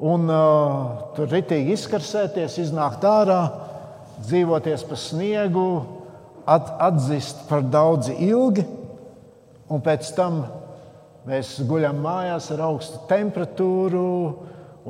[0.02, 3.42] un uh, tur ritīgi izkarsēties, iznākt ārā,
[4.26, 5.66] dzīvoties pa sniegu,
[6.46, 8.64] at, atzist par daudz ilgi,
[9.70, 10.42] un pēc tam
[11.28, 14.08] mēs guļam mājās ar augstu temperatūru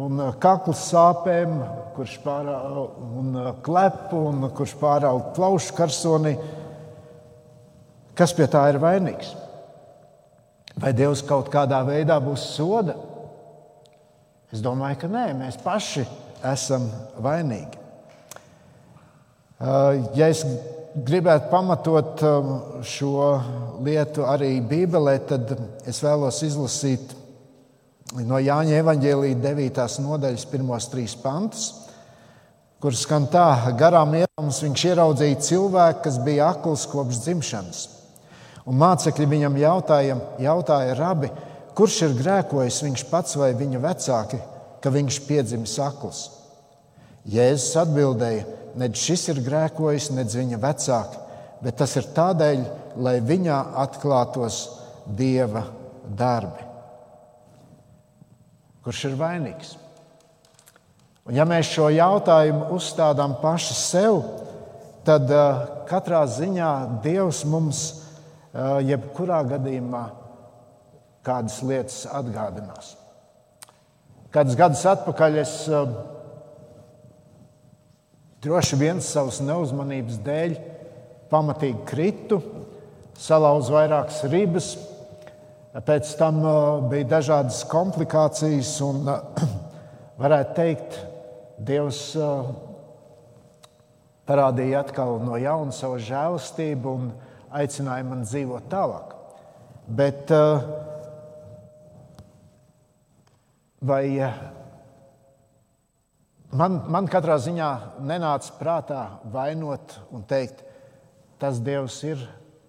[0.01, 1.59] un kakla sāpēm,
[1.93, 6.35] kurš pārāk klepu un kurš pārāk plaušu karsoni.
[8.17, 9.35] Kas pie tā ir vainīgs?
[10.81, 12.97] Vai Dievs kaut kādā veidā būs soda?
[14.53, 16.05] Es domāju, ka nē, mēs paši
[16.45, 16.85] esam
[17.25, 17.81] vainīgi.
[20.19, 20.43] Ja es
[20.93, 22.21] gribētu pamatot
[22.85, 23.29] šo
[23.87, 25.55] lietu arī Bībelē, tad
[25.89, 27.15] es vēlos izlasīt
[28.29, 29.81] no Jāņa evanģēlīja 9.
[30.05, 31.71] nodaļas, pirmos trīs pantus,
[32.83, 33.47] kur skan tā,
[33.79, 37.83] garām ielams viņš ieraudzīja cilvēku, kas bija akls kopš dzimšanas.
[38.69, 41.33] Un mācekļi viņam jautāja, jautāja rabi,
[41.79, 44.41] kurš ir grēkojis, viņš pats vai viņa vecāki,
[44.83, 46.25] ka viņš piedzimis akls.
[47.33, 48.49] Jēzus atbildēja,
[48.81, 51.23] nedz šis ir grēkojis, nedz viņa vecāki,
[51.63, 52.67] bet tas ir tādēļ,
[53.03, 54.65] lai viņā atklātos
[55.03, 55.65] Dieva
[56.07, 56.73] darbi
[58.83, 59.77] kurš ir vainīgs.
[61.29, 64.19] Un ja mēs šo jautājumu uzstādām paši sev,
[65.07, 66.71] tad uh, katrā ziņā
[67.05, 70.03] Dievs mums uh, jebkurā gadījumā
[71.27, 72.97] kādas lietas atgādinās.
[74.33, 75.91] Kādus gadus atpakaļ es uh,
[78.43, 80.57] droši vien savas neuzmanības dēļ
[81.33, 82.41] pamatīgi kritu,
[83.21, 84.73] salauzu vairākas ribas,
[85.73, 89.47] Pēc tam uh, bija dažādas komplikācijas, un uh,
[90.21, 90.99] varētu teikt,
[91.63, 92.51] Dievs uh,
[94.29, 97.07] parādīja atkal no jauna savu žēlastību un
[97.57, 99.15] aicināja man dzīvot tālāk.
[99.89, 100.31] Bet
[103.83, 104.07] vai
[106.55, 107.71] man, man katrā ziņā
[108.07, 110.63] nenāca prātā vainot un teikt,
[111.43, 112.23] tas Dievs ir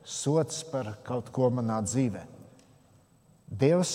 [0.04, 2.30] sots par kaut ko manā dzīvēm.
[3.54, 3.94] Dievs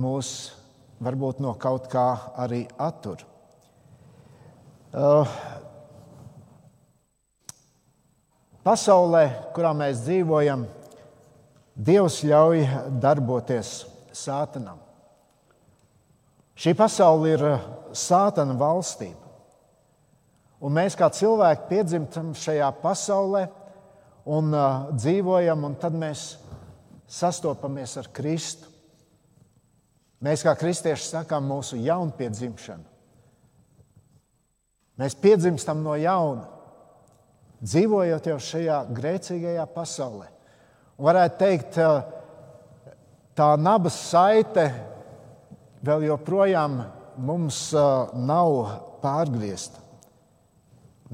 [0.00, 0.30] mūs
[1.04, 2.06] varbūt no kaut kā
[2.40, 3.20] arī attur.
[4.94, 5.28] Uh,
[8.64, 10.64] pasaulē, kurā mēs dzīvojam,
[11.74, 12.62] Dievs ļauj
[13.02, 13.82] darboties
[14.14, 14.80] sātanam.
[16.54, 19.20] Šī pasaule ir uh, sātana valstība.
[20.64, 23.48] Un mēs kā cilvēki piedzimstam šajā pasaulē
[24.30, 26.36] un uh, dzīvojam, un tad mēs
[27.10, 28.70] sastopamies ar Kristu.
[30.24, 32.86] Mēs kā kristieši sakām mūsu jaunpiedzimšanu.
[35.02, 36.46] Mēs piedzimstam no jauna,
[37.66, 40.28] dzīvojot jau šajā grēcīgajā pasaulē.
[40.94, 41.78] Un varētu teikt,
[43.34, 44.68] tā nabas saite
[45.84, 46.78] vēl joprojām
[47.20, 48.52] mums nav
[49.02, 49.82] pārgriezta.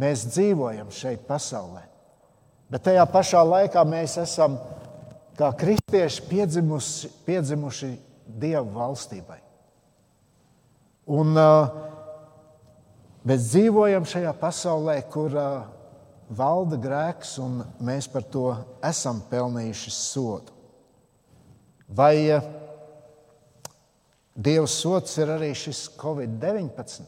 [0.01, 1.83] Mēs dzīvojam šeit, pasaulē,
[2.71, 4.57] bet tajā pašā laikā mēs esam
[5.37, 7.91] kā kristieši piedzimuši, piedzimuši
[8.41, 9.41] Dieva valstībai.
[11.11, 11.35] Un
[13.27, 15.35] mēs dzīvojam šajā pasaulē, kur
[16.31, 18.47] valda grēks, un mēs par to
[18.87, 20.60] esam pelnījuši sodu.
[21.91, 22.43] Vai uh,
[24.35, 27.03] Dieva sots ir arī šis Covid-19?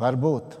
[0.00, 0.54] Varbūt.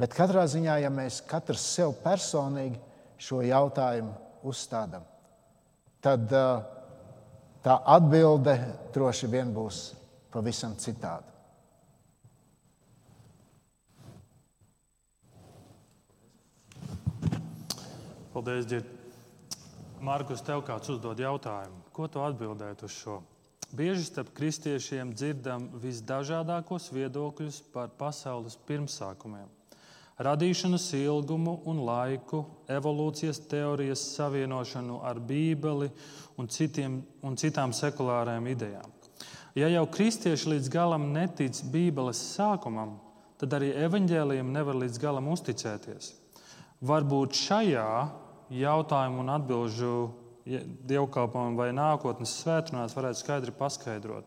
[0.00, 2.80] Bet katrā ziņā, ja mēs katrs sev personīgi
[3.20, 4.14] šo jautājumu
[4.48, 5.04] uzstādām,
[6.02, 6.64] tad uh,
[7.62, 8.56] tā atbilde
[8.96, 9.84] droši vien būs
[10.34, 11.30] pavisam citāda.
[18.34, 19.03] Paldies, Džir.
[20.04, 21.80] Markus, tev kāds uzdod jautājumu.
[21.96, 23.18] Ko tu atbildētu uz šo?
[23.74, 29.48] Bieži starp kristiešiem dzirdam visdažādākos viedokļus par pasaules pirmsākumiem
[30.18, 35.90] radīšanas ilgumu un laiku, evolūcijas teorijas savienošanu ar Bībeli
[36.38, 38.92] un, citiem, un citām sekulārām idejām.
[39.58, 42.98] Ja jau kristieši līdz galam netic Bībeles sākumam,
[43.38, 46.12] tad arī evaņģēliem nevar līdz galam uzticēties.
[46.84, 47.90] Varbūt šajā
[48.52, 49.94] jautājumu un atbildžu
[50.44, 54.26] dievkalpojumā vai nākotnes svētdienās varētu skaidri paskaidrot,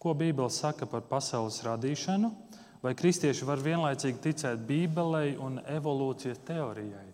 [0.00, 2.32] ko Bībele saka par pasaules radīšanu
[2.80, 7.10] Vai kristieši var vienlaicīgi ticēt Bībelei un evolūcijas teorijai?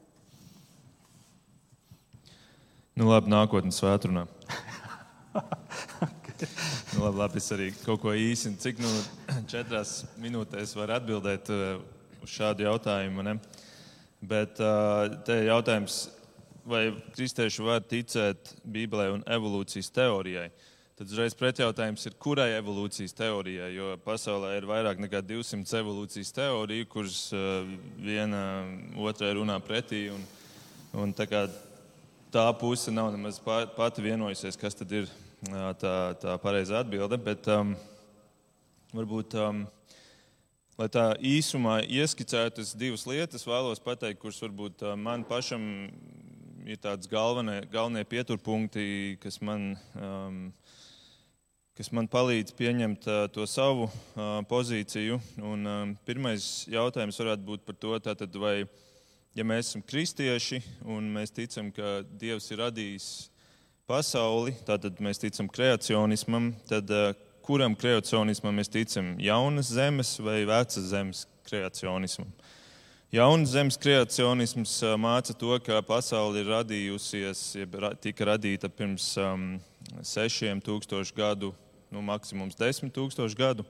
[2.97, 4.27] Nu, labi, nākotnes svētdienā.
[6.37, 8.89] Nu, labi, labi, es arī kaut ko īsi, cik nu
[9.49, 11.79] četrās minūtēs var atbildēt uh,
[12.25, 13.25] uz šādu jautājumu.
[13.25, 13.35] Ne?
[14.21, 15.97] Bet uh, te ir jautājums,
[16.67, 20.49] vai kristieši var ticēt Bībelē un evolūcijas teorijai?
[20.97, 23.69] Tad uzreiz pretjautājums ir, kurai evolūcijas teorijai?
[23.75, 27.69] Jo pasaulē ir vairāk nekā 200 evolūcijas teoriju, kuras uh,
[28.01, 28.41] viena
[28.97, 30.07] otrai runā pretī.
[30.15, 30.25] Un,
[30.97, 31.45] un tā,
[32.33, 33.43] tā puse nav nemaz
[33.77, 35.11] pati vienojusies, kas tad ir
[35.81, 37.21] tā, tā pareizā atbilde.
[37.21, 37.77] Bet um,
[38.97, 39.67] varbūt, um,
[40.81, 45.91] lai tā īsumā ieskicētu, es divas lietas vēlos pateikt, kuras varbūt uh, man pašam
[46.67, 50.41] ir tādas galvenie, galvenie pieturpunkti, kas man, um,
[51.79, 55.21] kas man palīdz pieņemt uh, to savu uh, pozīciju.
[55.39, 58.57] Un, um, pirmais jautājums varētu būt par to, tātad, vai,
[59.39, 63.09] ja mēs esam kristieši un mēs ticam, ka Dievs ir radījis
[63.87, 67.13] pasauli, tad mēs ticam kreacionismam, tad uh,
[67.47, 69.15] kuram kreacionismam mēs ticam?
[69.23, 72.33] Jaunas zemes vai vecas zemes kreacionismam?
[73.17, 79.47] Jaunas zemes kreacionisms māca to, ka pasaule ir radījusies, ja tika radīta pirms um,
[80.05, 81.55] sešiem tūkstošu gadu,
[81.89, 83.65] nu, maksimums desmit tūkstošu gadu.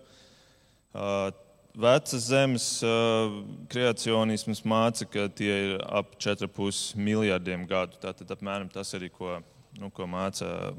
[0.91, 1.31] Uh,
[1.79, 3.39] Vecas zemes uh,
[3.71, 8.01] kreacionisms māca, ka tie ir ap 4,5 miljardiem gadu.
[8.03, 9.37] Tātad apmēram tas arī, ko
[9.79, 10.73] nu, ko māca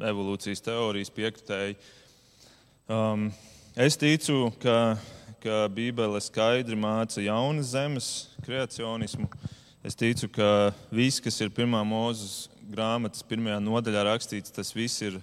[0.00, 1.76] evolūcijas teorijas piekritēji.
[2.88, 3.28] Um,
[3.76, 4.94] es ticu, ka,
[5.42, 8.08] ka Bībele skaidri māca jaunas zemes
[8.44, 9.26] kreacionismu.
[9.82, 15.18] Es ticu, ka viss, kas ir pirmā mūzes grāmatas pirmajā nodaļā rakstīts, tas viss ir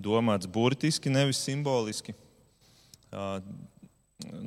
[0.00, 2.14] domāts burtiski, nevis simboliski.
[3.12, 3.36] Uh,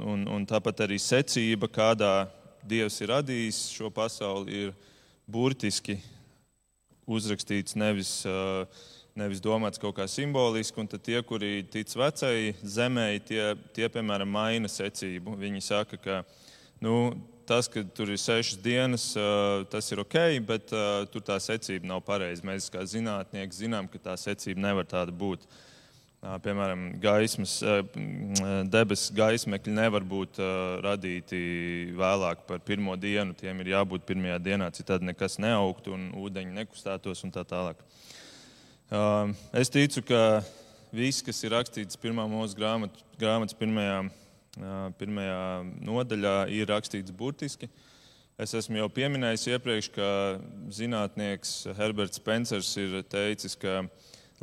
[0.02, 2.14] un, un tāpat arī secība, kādā
[2.62, 4.74] Dievs ir radījis šo pasauli, ir
[5.26, 5.96] burtiski
[7.10, 8.20] uzrakstīts, nevis,
[9.17, 10.80] nevis domāts kaut kā simboliski.
[10.82, 13.43] Un tie, kuri tic vecai zemē, tie,
[13.76, 15.36] tie piemēram, maina secību.
[15.39, 16.21] Viņi saka, ka
[16.84, 17.13] nu,
[17.47, 19.10] tas, ka tur ir sešas dienas,
[19.71, 20.71] tas ir ok, bet
[21.12, 22.45] tur tā secība nav pareiza.
[22.47, 25.43] Mēs kā zinātnieki zinām, ka tā secība nevar tāda būt.
[26.21, 27.56] Piemēram, gaismas,
[28.69, 30.38] debesu gaismekļi nevar būt
[30.86, 31.39] radīti
[31.97, 33.34] vēlāk par pirmo dienu.
[33.34, 37.82] Tiem ir jābūt pirmajā dienā, citādi nekas neaugtu un ūdeņi nekustētos un tā tālāk.
[38.91, 40.41] Es ticu, ka
[40.91, 44.01] viss, kas ir rakstīts pirmā mūsu grāmat, grāmatas pirmajā,
[44.99, 45.38] pirmajā
[45.88, 47.69] nodaļā, ir rakstīts burtiski.
[48.36, 50.10] Es esmu jau pieminējis iepriekš, ka
[50.75, 53.86] zinātnieks Herberts Spencers ir teicis, ka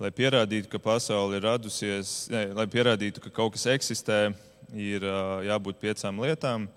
[0.00, 4.30] lai pierādītu, ka pasaule ir radusies, ne, lai pierādītu, ka kaut kas eksistē,
[4.72, 5.04] ir
[5.44, 6.70] jābūt piecām lietām.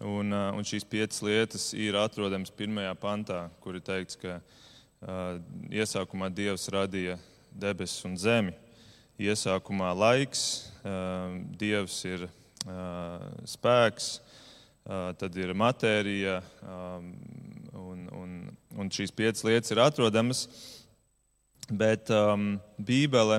[0.00, 4.58] Un, un šīs piecas lietas ir atrodamas pirmajā pantā, kur ir teikts, ka uh,
[5.70, 7.18] iesākumā Dievs radīja
[7.50, 8.56] debesis un zemi.
[9.20, 10.42] Iesākumā laiks,
[10.80, 16.40] uh, Dievs ir uh, spēks, uh, tad ir matērija,
[17.76, 18.36] un, un,
[18.76, 20.46] un šīs piecas lietas ir atrodamas.
[20.46, 20.80] Uh,
[21.70, 23.36] Bet um, Bībele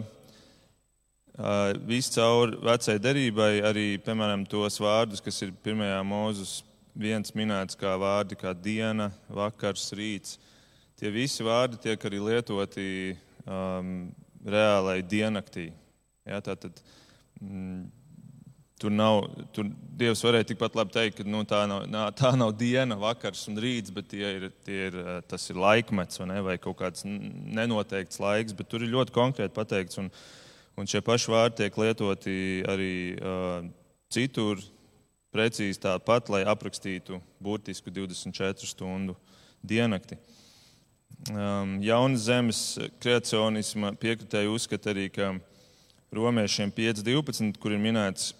[1.35, 6.53] uh, viscaur vecai derībai arī, piemēram, tos vārdus, kas ir pirmajā mūzus
[6.95, 10.37] viens minēts kā vārdi kā diena, vakars, rīts.
[11.01, 12.83] Tie visi vārdi tiek arī lietoti
[13.49, 14.11] um,
[14.45, 15.71] reālai diennaktī.
[16.29, 16.77] Ja, tātad,
[17.41, 17.87] mm,
[18.81, 19.67] Tur nav, tur
[20.01, 21.83] Dievs varēja tikpat labi teikt, ka nu, tā, nav,
[22.17, 24.95] tā nav diena, vakars un rīts, bet tie ir, tie ir,
[25.29, 28.55] tas ir laikmets vai, ne, vai kaut kāds nenoteikts laiks.
[28.57, 30.09] Bet tur ir ļoti konkrēti pateikts, un,
[30.81, 32.35] un šie paši vārdi tiek lietoti
[32.73, 33.69] arī uh,
[34.09, 34.65] citur,
[35.31, 39.13] precīzi tāpat, lai aprakstītu burtisku 24 stundu
[39.61, 40.17] diennakti.
[41.29, 42.59] Um, Jaunas zemes
[42.97, 45.35] kreacionisma piekritēji uzskata arī, ka
[46.09, 48.31] romiešiem 5.12, kur ir minēts,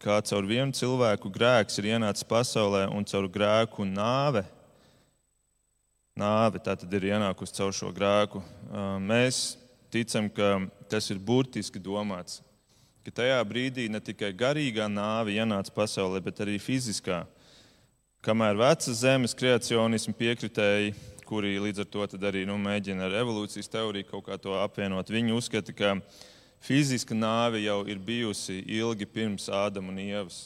[0.00, 4.46] kā caur vienu cilvēku grēks ir ienācis pasaulē un caur grēku nāve.
[6.16, 8.40] Nāve tā tad ir ienākusi caur šo grēku.
[9.04, 9.58] Mēs
[9.92, 12.40] ticam, ka tas ir burtiski domāts,
[13.04, 17.26] ka tajā brīdī ne tikai garīgā nāve ienāca pasaulē, bet arī fiziskā.
[18.24, 20.94] Kamēr vecas zemes kreacionismu piekritēji,
[21.34, 25.34] kuri līdz ar to arī nu, mēģina ar evolūcijas teoriju kaut kā to apvienot, viņi
[25.34, 25.96] uzskata, ka
[26.62, 30.44] fiziska nāve jau ir bijusi ilgi pirms Ādama un Ievas.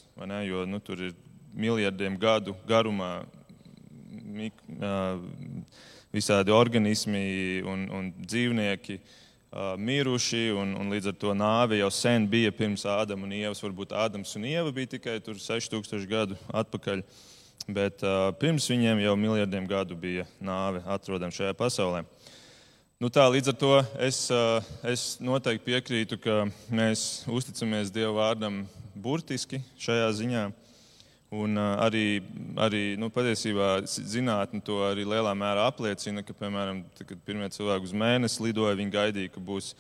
[0.49, 1.13] Jo nu, tur ir
[1.53, 3.27] miljardiem gadu garumā
[4.09, 4.57] mik,
[6.15, 9.01] visādi organismi un, un dzīvnieki
[9.77, 13.61] miruši, un, un līdz ar to nāve jau sen bija pirms Ādama un Ievas.
[13.61, 17.05] Varbūt Ādams un Ieva bija tikai 6000 gadu atpakaļ,
[17.69, 22.03] bet uh, pirms viņiem jau miljardiem gadu bija nāve atrodama šajā pasaulē.
[22.99, 24.25] Nu tā, līdz ar to es,
[24.91, 28.65] es noteikti piekrītu, ka mēs uzticamies Dieva vārdam
[28.99, 30.49] burtiski šajā ziņā.
[31.39, 32.23] Un arī,
[32.57, 37.87] arī nu, patiesībā zinātnē to arī lielā mērā apliecina, ka, piemēram, tad, kad pirmie cilvēki
[37.87, 39.75] uz mēnesi lidoja, viņi gaidīja, ka būs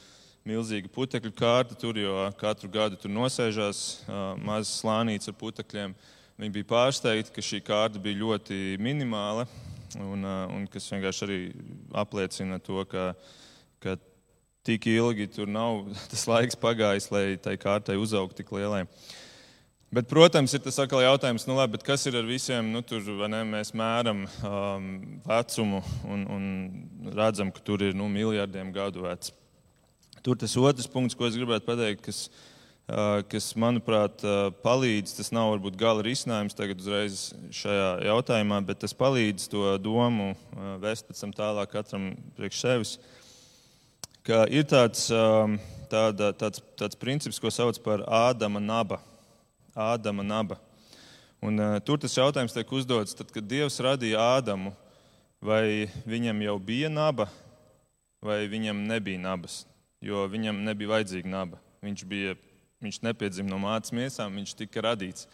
[0.47, 5.97] milzīga putekļu kārta tur, jo katru gadu tur nosēžās uh, mazs slānīts ar putekļiem.
[6.39, 9.43] Viņi bija pārsteigti, ka šī kārta bija ļoti minimāla,
[9.99, 11.39] un, un kas vienkārši arī
[11.99, 13.09] apliecina to, ka,
[13.82, 13.97] ka
[14.62, 18.84] tik ilgi tur nav tas laiks pagājis, lai tai kārtai uzaugtu tik lielai.
[19.91, 23.41] Bet, protams, ir tas atkal jautājums, nu, labi, kas ir ar visiem, nu, tur ne,
[23.49, 24.86] mēs mēram um,
[25.24, 26.47] vecumu un, un
[27.16, 29.32] redzam, ka tur ir nu, miljardiem gadu vecs.
[30.22, 32.58] Tur tas otrs punkts, ko es gribētu pateikt, kas, uh,
[33.28, 38.97] kas manuprāt, uh, palīdz, tas nav varbūt gala risinājums tagad uzreiz šajā jautājumā, bet tas
[38.97, 42.95] palīdz to domu uh, vest pēc tam tālāk katram priekš sevis.
[44.24, 45.59] Ka ir tāds, um,
[45.93, 49.03] tāda, tāds, tāds princips, ko sauc par ādama naba
[49.78, 50.57] Ādama naba.
[51.39, 54.72] Un, uh, tur tas jautājums tiek uzdots, tad, kad Dievs radīja Ādamu,
[55.39, 57.28] vai viņam jau bija naba,
[58.18, 59.61] vai viņam nebija nabas,
[60.03, 61.61] jo viņam nebija vajadzīga naba.
[61.86, 62.34] Viņš, bija,
[62.85, 65.26] viņš nepiedzima no mātes miesām, viņš tika radīts.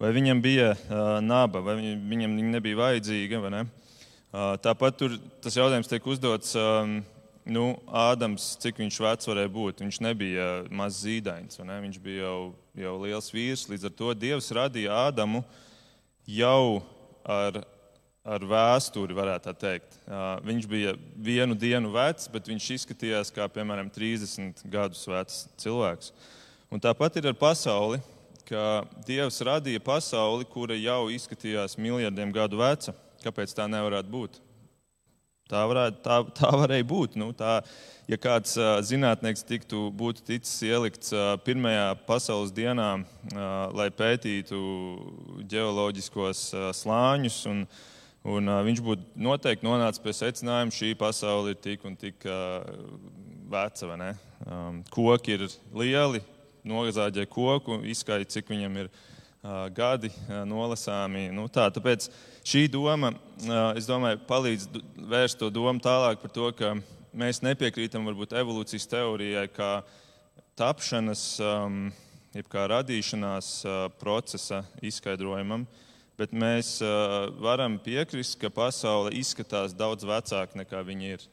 [0.00, 3.40] Vai viņam bija uh, naba, vai viņam nebija vajadzīga?
[3.52, 3.62] Ne?
[4.28, 6.52] Uh, tāpat tur tas jautājums tiek uzdots.
[6.60, 6.98] Um,
[7.46, 9.80] nu, Ādams, cik viņš vecs varēja būt.
[9.84, 11.78] Viņš nebija mazs zīdains, ne?
[11.86, 12.40] viņš bija jau,
[12.82, 13.64] jau liels vīrs.
[13.70, 15.40] Līdz ar to Dievs radīja Ādamu
[16.28, 16.82] jau
[17.24, 17.62] ar,
[18.26, 20.00] ar vēsturi, varētu tā teikt.
[20.44, 26.12] Viņš bija vienu dienu vecs, bet viņš izskatījās kā piemēram 30 gadus vecs cilvēks.
[26.76, 27.96] Un tāpat ir ar pasauli,
[28.44, 32.92] ka Dievs radīja pasauli, kura jau izskatījās miljardiem gadu veca.
[33.22, 34.36] Kāpēc tā nevarētu būt?
[35.48, 37.16] Tā, varētu, tā, tā varēja būt.
[37.16, 37.54] Nu, tā,
[38.12, 44.60] ja kāds uh, zinātnēks tiktu, būtu ticis ielikts uh, pirmajā pasaules dienā, uh, lai pētītu
[45.48, 47.66] geoloģiskos uh, slāņus, un,
[48.36, 52.28] un uh, viņš būtu noteikti nonācis pie secinājuma, ka šī pasaule ir tik un tik
[52.28, 52.60] uh,
[53.48, 54.14] veca.
[54.44, 56.26] Um, koki ir lieli,
[56.66, 58.90] nogazāģē koku, izskaidro, cik viņam ir
[59.76, 60.10] gadi
[60.48, 61.28] nolasāmi.
[61.34, 62.08] Nu, tā, tāpēc
[62.46, 63.12] šī doma,
[63.78, 64.68] es domāju, palīdz
[65.10, 66.74] vērst to domu tālāk par to, ka
[67.16, 69.70] mēs nepiekrītam varbūt evolūcijas teorijai kā
[70.58, 71.24] tapšanas,
[72.36, 73.50] jeb kā radīšanās
[74.00, 75.66] procesa izskaidrojumam,
[76.18, 76.80] bet mēs
[77.40, 81.28] varam piekrist, ka pasaule izskatās daudz vecāka nekā viņa ir.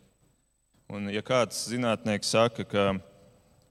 [0.94, 3.13] Un, ja kāds zinātnieks saka, ka pasaule ir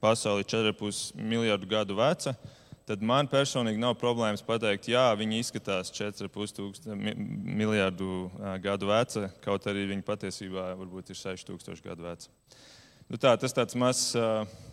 [0.03, 2.35] 4,5 miljardu gadu veca,
[2.87, 8.27] tad man personīgi nav problēmas pateikt, jā, viņi izskatās 4,5 miljardu
[8.63, 12.31] gadu veca, kaut arī viņi patiesībā varbūt ir 6,000 gadu veca.
[13.11, 14.13] Nu tā, tas tāds mazs,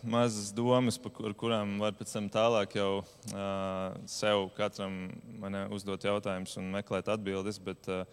[0.07, 5.11] mazs domas, par kurām var pēc tam tālāk jau uh, sev katram
[5.75, 7.59] uzdot jautājumus un meklēt atbildes.
[7.61, 8.05] Bet, uh,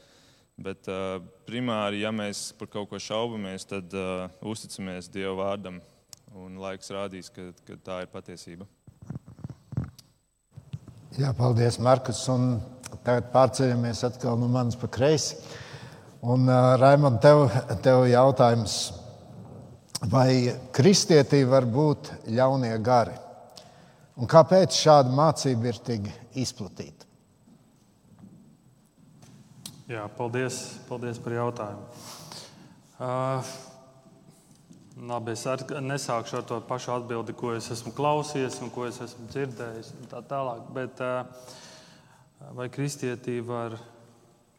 [0.58, 5.78] bet uh, primāri, ja mēs par kaut ko šaubamies, tad uh, uzticamies Dieva vārdam.
[6.36, 8.66] Un laiks rādīs, ka, ka tā ir patiesība.
[11.16, 12.20] Jā, paldies, Markus.
[12.28, 12.58] Un
[13.06, 15.38] tagad pārceļamies atkal no manas pa kreisi.
[16.20, 17.46] Un, uh, Raimond, tev,
[17.84, 18.76] tev jautājums,
[20.10, 23.16] vai kristietī var būt ļaunie gari?
[24.18, 27.06] Un kāpēc šāda mācība ir tik izplatīta?
[29.88, 30.58] Jā, paldies,
[30.90, 32.04] paldies par jautājumu.
[32.98, 33.52] Uh,
[34.98, 35.44] Labi, es
[35.78, 39.92] nesākšu ar to pašu atbildi, ko es esmu klausījies un ko es esmu dzirdējis.
[40.10, 40.64] Tā tālāk.
[40.74, 40.98] Bet,
[42.58, 43.76] vai kristietī var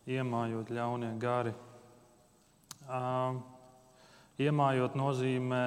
[0.07, 1.51] iemājot ļaunie gari?
[4.39, 5.65] Iemājot nozīmē,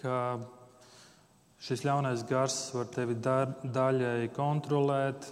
[0.00, 0.20] ka
[1.60, 5.28] šis ļaunais gars var tevi daļēji kontrolēt,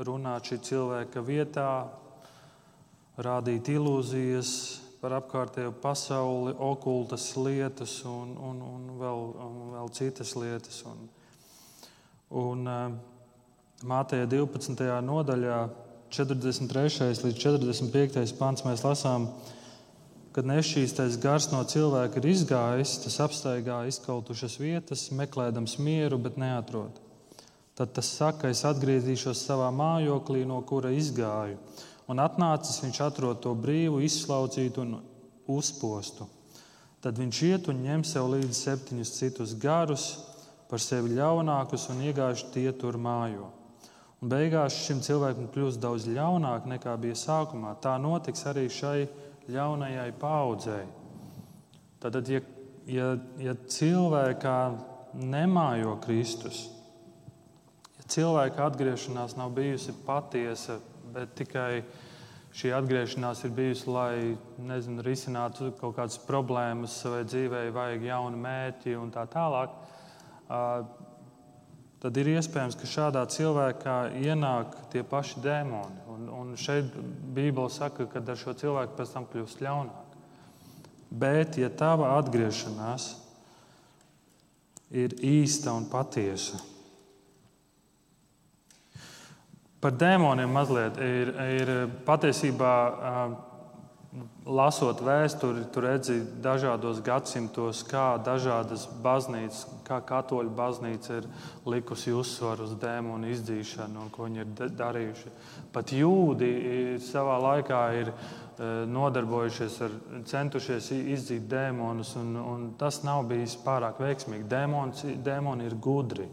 [0.00, 1.68] runāt šī cilvēka vietā,
[3.20, 4.54] rādīt ilūzijas
[5.04, 10.78] par apkārtējo pasauli, okultas lietas un, un, un, vēl, un vēl citas lietas.
[10.88, 11.02] Un,
[12.40, 12.94] un eh,
[13.84, 14.80] Mātejā 12.
[15.04, 15.58] nodaļā,
[16.14, 17.10] 43.
[17.26, 18.32] līdz 45.
[18.38, 19.28] pāns mēs lasām,
[20.32, 26.96] kad nešķīstais gars no cilvēka ir izgājis, tas apstaigā izkautušas vietas, meklējams mieru, bet neatrod.
[27.76, 31.60] Tad tas saka, es atgriezīšos savā mājoklī, no kura izgāju
[32.08, 34.96] un atnācis viņš atrod to brīvu, izslaucītu un
[35.50, 36.28] uzpostu.
[37.04, 40.06] Tad viņš iet un ņem sev līdzi septiņus citus garus,
[40.70, 43.50] par sevi ļaunākus un iegājuši tie tur mājo.
[44.24, 47.74] Un beigās šim cilvēkam kļūst daudz ļaunāk nekā bija sākumā.
[47.84, 49.04] Tā notiks arī šai
[49.52, 50.86] ļaunajai paudzei.
[52.00, 52.40] Tad, ja,
[52.88, 54.56] ja, ja cilvēkā
[55.20, 56.64] nemājo Kristus,
[57.98, 60.80] ja cilvēka atgriešanās nav bijusi patiesa,
[61.12, 61.82] bet tikai
[62.54, 64.16] šī atgriešanās ir bijusi, lai
[64.62, 69.74] nezinu, risinātu kaut kādas problēmas savai dzīvei, vajag jaunu mērķi un tā tālāk,
[72.04, 76.04] tad ir iespējams, ka šādā cilvēkā ienāk tie paši dēmoni.
[76.14, 76.94] Un, un šeit
[77.34, 80.18] Bībele saka, ka ar šo cilvēku pēc tam kļūst ļaunāk.
[81.14, 83.10] Bet, ja tava atgriešanās
[84.94, 86.60] ir īsta un patiesa,
[89.84, 91.30] Par dēmoniem mazliet ir,
[91.60, 91.70] ir
[92.06, 92.74] patiesībā,
[94.46, 101.26] lasot vēsturi, tur redzi dažādos gadsimtos, kā dažādas baznīcas, kā katoļu baznīca ir
[101.68, 105.32] likusi uzsvaru uz dēmonu izdzīšanu un ko viņi ir darījuši.
[105.74, 106.48] Pat jūdi
[107.04, 108.12] savā laikā ir
[108.88, 109.98] nodarbojušies ar,
[110.30, 114.48] centušies izdzīt dēmonus, un, un tas nav bijis pārāk veiksmīgi.
[114.48, 116.30] Dēmons, dēmoni ir gudri.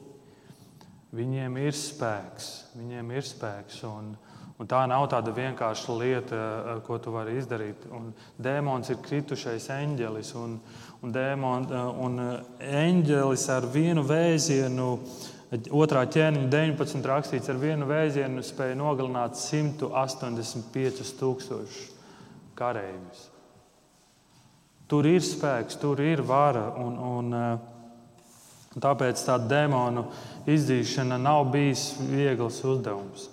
[1.11, 2.45] Viņiem ir spēks,
[2.79, 3.81] viņiem ir spēks.
[3.83, 4.15] Un,
[4.55, 7.83] un tā nav tāda vienkārša lieta, eh, ko tu vari izdarīt.
[7.91, 10.55] Un dēmons ir kritušais eņģelis, un,
[11.01, 12.39] un, dēmon, eh, un eh,
[12.85, 14.87] eņģelis ar vienu vēzienu.
[15.75, 17.03] Otrā ķēniņa 19.
[17.11, 21.91] rakstīts, ar vienu vēzienu spēja nogalināt 185,000
[22.55, 23.27] kareivus.
[24.87, 26.71] Tur ir spēks, tur ir vara.
[26.79, 27.35] Un, un,
[28.71, 30.05] Tāpēc tā demonu
[30.47, 33.27] izdzīšana nav bijis viegls uzdevums.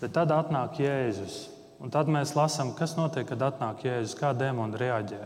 [0.00, 1.44] Bet tad atnāk Jēzus.
[1.80, 5.20] Un tad mēs lasām, kas notiek, kad atnāk Jēzus, kā demoni reaģē.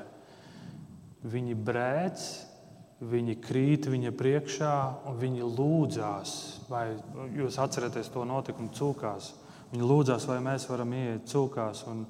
[1.33, 2.27] Viņi brēc,
[3.01, 4.75] viņi krīt viņa priekšā
[5.09, 6.35] un viņi lūdzās.
[6.69, 6.85] Vai
[7.39, 9.33] jūs atceraties to notikumu cūkās?
[9.73, 11.87] Viņi lūdzās, vai mēs varam iet cūkās.
[11.91, 12.05] Un,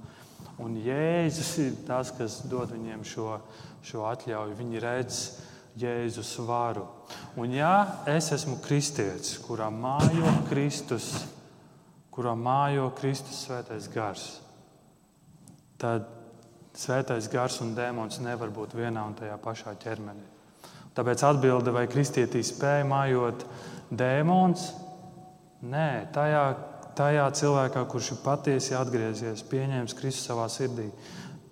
[0.61, 3.39] un Jēzus ir tas, kas dod viņiem šo,
[3.87, 4.59] šo atļauju.
[4.59, 5.23] Viņi redz,
[5.79, 6.89] Jēzus varu.
[7.37, 11.09] Un ja es esmu kristietis, kurā mājo Kristus,
[12.15, 14.29] kurā mājo Kristus svētais gars,
[15.83, 16.07] tad
[16.79, 20.31] svētais gars un dēmons nevar būt vienā un tajā pašā ķermenī.
[20.95, 23.43] Tāpēc atbilde, vai kristietī spēja mājot
[23.91, 24.69] dēmons?
[25.67, 26.43] Nē, tajā,
[26.95, 30.87] tajā cilvēkā, kurš ir patiesi atgriezies, pieņēmis Kristus savā sirdī,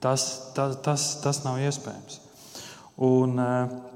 [0.02, 2.20] tas, tas, tas, tas nav iespējams.
[3.02, 3.91] Un, uh,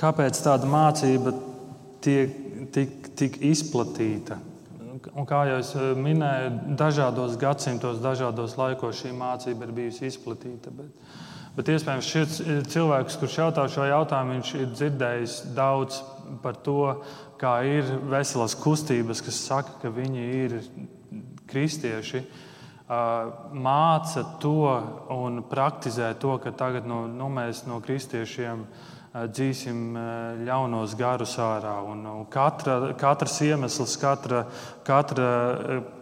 [0.00, 1.34] Kāpēc tāda mācība
[2.00, 2.36] tiek
[2.72, 4.38] tik, tik izplatīta?
[5.16, 10.72] Un kā jau es eh, minēju, dažādos gadsimtos, dažādos laikos šī mācība ir bijusi izplatīta.
[10.76, 11.16] Bet,
[11.56, 12.40] bet iespējams, šis
[12.72, 16.02] cilvēks, kurš jautā šo jautājumu, viņš ir dzirdējis daudz
[16.44, 17.00] par to,
[17.40, 20.56] kā ir veselas kustības, kas saka, ka viņi ir
[21.50, 22.22] kristieši.
[22.90, 24.72] Māca to
[25.14, 28.64] un praktizē to, ka tagad no, nu, mēs no kristiešiem
[29.10, 29.96] dzīsim
[30.46, 31.74] ļaunos garus ārā.
[31.90, 34.44] Un, katra, katrs iemesls, katra,
[34.86, 35.30] katra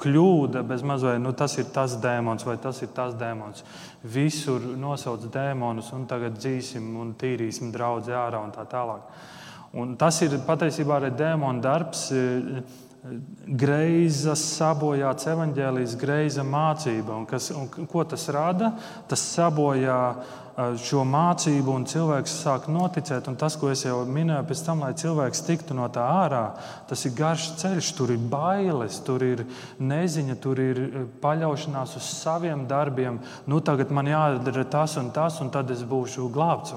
[0.01, 3.65] kļūda, bez mazliet, nu, tas ir tas dēmons vai tas ir tas dēmons.
[4.05, 9.09] Visur nosauc dēmonus, un tagad dzīsim un tīrīsim draugu ārā un tā tālāk.
[9.79, 12.11] Un tas ir patiesībā arī dēmona darbs.
[13.49, 17.15] Greiza sabojāts evaņģēlijas, greiza mācība.
[17.15, 18.73] Un kas, un ko tas rada?
[19.09, 23.29] Tas sabojā uh, šo mācību, un cilvēks sāk noticēt.
[23.39, 26.43] Tas, ko es jau minēju, pēc tam, lai cilvēks tiktu no tā ārā,
[26.91, 29.45] tas ir garš ceļš, tur ir bailes, tur ir
[29.79, 30.81] neziņa, tur ir
[31.23, 33.21] paļaušanās uz saviem darbiem.
[33.47, 36.75] Nu, tagad man jādara tas un tas, un tad es būšu glābts.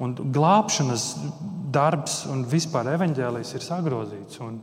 [0.00, 1.06] Un glābšanas
[1.72, 4.40] darbs un vispār evaņģēlijs ir sagrozīts.
[4.44, 4.62] Un,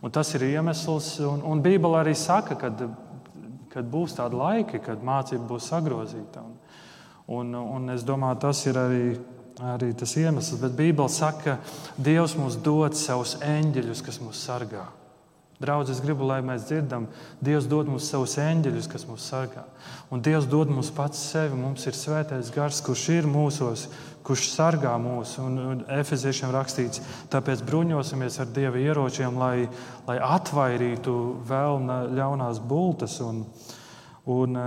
[0.00, 5.52] un tas ir iemesls, un, un Bībele arī saka, ka būs tādi laiki, kad mācība
[5.52, 6.44] būs sagrozīta.
[6.44, 6.60] Un,
[7.26, 9.04] Un, un es domāju, tas ir arī,
[9.64, 10.60] arī tas iemesls.
[10.60, 14.84] Bet Bībele saka, ka Dievs mums dod savus eņģeļus, kas mūs sargā.
[15.62, 17.06] Draudz, es gribu, lai mēs dzirdam,
[17.44, 19.62] Dievs dod mums savus eņģeļus, kas mūs sargā.
[20.12, 21.56] Un Dievs dod mums pats sevi.
[21.56, 23.86] Mums ir svētais gars, kurš ir mūsos,
[24.26, 25.36] kurš sargā mūs.
[25.40, 27.00] Un, un Efeziešiem rakstīts,
[27.32, 29.68] tāpēc bruņosimies ar Dieva ieročiem, lai,
[30.08, 31.16] lai atvairītu
[31.48, 33.16] vēl ļaunās bultas.
[33.24, 33.46] Un,
[34.28, 34.60] un,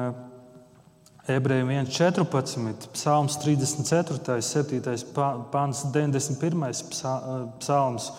[1.28, 4.82] Ebrejiem 1,14, Psalms 34, 7,
[5.52, 6.72] pāns, 91,
[7.60, 8.12] psalms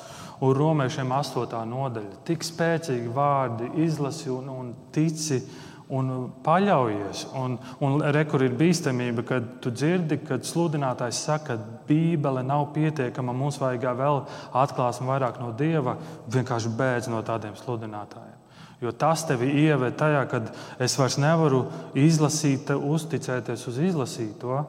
[0.45, 1.63] un romiešiem 8.
[1.71, 2.21] nodaļa.
[2.29, 5.41] Tik spēcīgi vārdi izlasi un, un tici
[5.89, 6.11] un
[6.45, 7.25] paļaujies.
[7.41, 13.33] Un, un rekur ir bīstamība, kad tu dzirdi, kad sludinātājs saka, ka Bībele nav pietiekama,
[13.33, 14.21] mums vajag vēl
[14.67, 15.97] atklāsmu vairāk no Dieva,
[16.29, 18.37] vienkārši bēdz no tādiem sludinātājiem.
[18.81, 21.65] Jo tas tevi ieved tajā, kad es vairs nevaru
[21.99, 24.61] izlasīt, uzticēties uz izlasīto,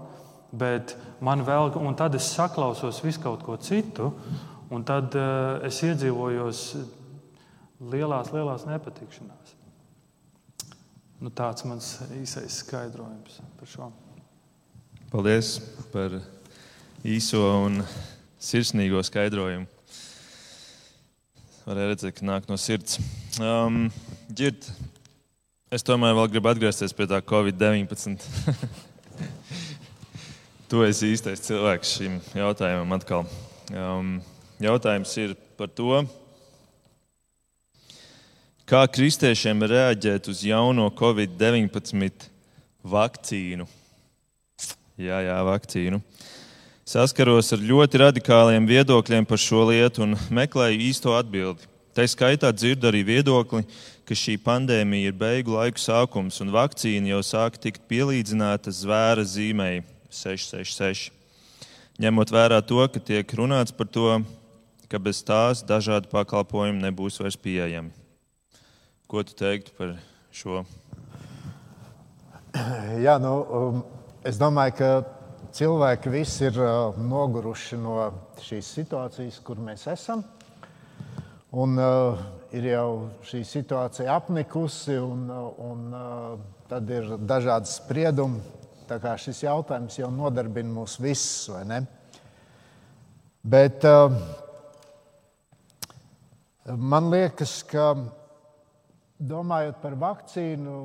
[0.50, 4.10] bet man vēl, un tad es saklausos visu kaut ko citu,
[4.74, 6.64] un tad uh, es iedzīvojos
[7.94, 9.56] lielās, lielās nepatikšanās.
[11.20, 13.90] Nu, tāds mans īsais skaidrojums par šo.
[15.12, 15.58] Paldies
[15.92, 16.16] par
[17.04, 17.82] īso un
[18.40, 19.68] sirsnīgo skaidrojumu.
[21.70, 22.96] Varēja redzēt, ka nāk no sirds.
[23.38, 23.92] Um,
[24.34, 24.72] ģirt,
[25.70, 28.24] es tomēr vēl gribu atgriezties pie tā Covid-19.
[30.72, 33.22] tu esi īstais cilvēks šim jautājumam atkal.
[33.70, 34.16] Um,
[34.66, 36.02] jautājums ir par to,
[38.66, 42.32] kā kristiešiem reaģēt uz jauno Covid-19
[42.98, 43.70] vakcīnu.
[44.98, 46.02] Jā, jā, vakcīnu.
[46.90, 51.68] Saskaros ar ļoti radikāliem viedokļiem par šo lietu un meklēju īsto atbildi.
[51.94, 53.62] Tā skaitā dzirdu arī viedokli,
[54.10, 59.84] ka šī pandēmija ir beigu laiku sākums un vakcīna jau sāk tikt pielīdzināta zvēra zīmei
[60.10, 61.12] 666.
[62.02, 64.24] Ņemot vērā to, ka tiek runāts par to,
[64.90, 67.94] ka bez tās dažādi pakalpojumi nebūs vairs pieejami.
[69.06, 69.94] Ko tu teiktu par
[70.34, 70.66] šo?
[73.06, 73.82] Jā, nu, um,
[74.26, 75.19] es domāju, ka
[75.56, 77.96] cilvēki visi ir uh, noguruši no
[78.44, 80.24] šīs situācijas, kur mēs esam.
[81.50, 82.20] Un, uh,
[82.54, 82.90] ir jau
[83.26, 85.28] šī situācija apnikusi, un,
[85.66, 86.40] un uh,
[86.70, 88.42] tad ir dažādi spriedumi.
[88.90, 91.80] Tā kā šis jautājums jau nodarbina mūs visus, vai ne?
[93.46, 94.14] Bet uh,
[96.74, 97.92] man liekas, ka
[99.20, 100.80] domājot par vakcīnu,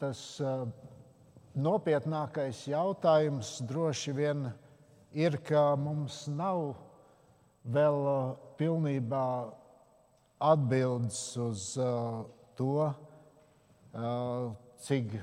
[0.00, 0.66] tas uh,
[1.56, 4.46] nopietnākais jautājums droši vien
[5.16, 6.74] ir, ka mums nav
[7.64, 9.24] vēl uh, pilnībā
[10.44, 12.26] atbildes uz uh,
[12.58, 14.52] to, uh,
[14.84, 15.16] cik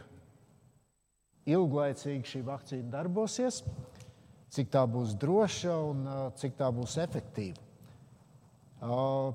[1.53, 3.61] ilglaicīgi šī vakcīna darbosies,
[4.53, 6.05] cik tā būs droša un
[6.39, 7.59] cik tā būs efektīva.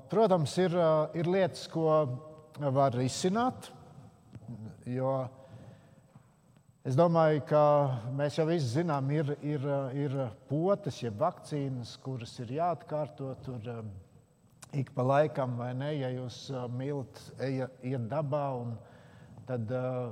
[0.09, 0.73] Protams, ir,
[1.17, 1.85] ir lietas, ko
[2.57, 3.69] var risināt,
[4.89, 5.13] jo
[6.89, 7.63] Es domāju, ka
[8.17, 10.13] mēs jau visi zinām, ir, ir, ir
[10.49, 13.27] potes, jeb vakcīnas, kuras ir jāatkārto.
[13.45, 13.91] Tur um,
[14.73, 18.41] ik pa laikam, vai ne, ja jūs uh, mīlat, iet dabā,
[19.45, 20.09] tad uh,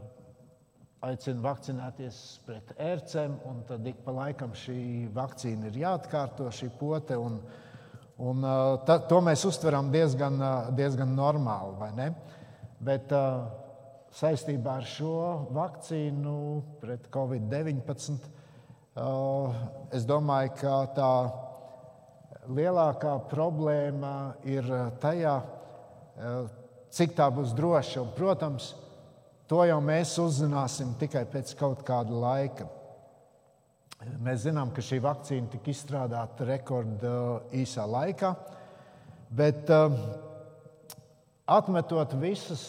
[1.09, 7.17] aicina vakcinēties pret ērcēm, un tad ik pa laikam šī vakcīna ir jāatkārto, šī pote.
[7.17, 7.41] Un,
[8.21, 10.43] un, uh, ta, to mēs uztveram diezgan,
[10.77, 12.11] diezgan normāli, vai ne?
[12.85, 13.65] Bet, uh,
[14.15, 15.17] saistībā ar šo
[15.55, 16.37] vakcīnu
[16.81, 18.31] pret covid-19.
[19.93, 21.11] Es domāju, ka tā
[22.47, 24.13] lielākā problēma
[24.47, 24.67] ir
[25.01, 25.35] tajā,
[26.97, 28.01] cik tā būs droša.
[28.05, 28.71] Un, protams,
[29.49, 32.67] to jau mēs uzzināsim tikai pēc kaut kāda laika.
[34.23, 38.29] Mēs zinām, ka šī vakcīna tika izstrādāta rekordā īsā laikā,
[39.35, 39.69] bet
[41.47, 42.61] atmetot visas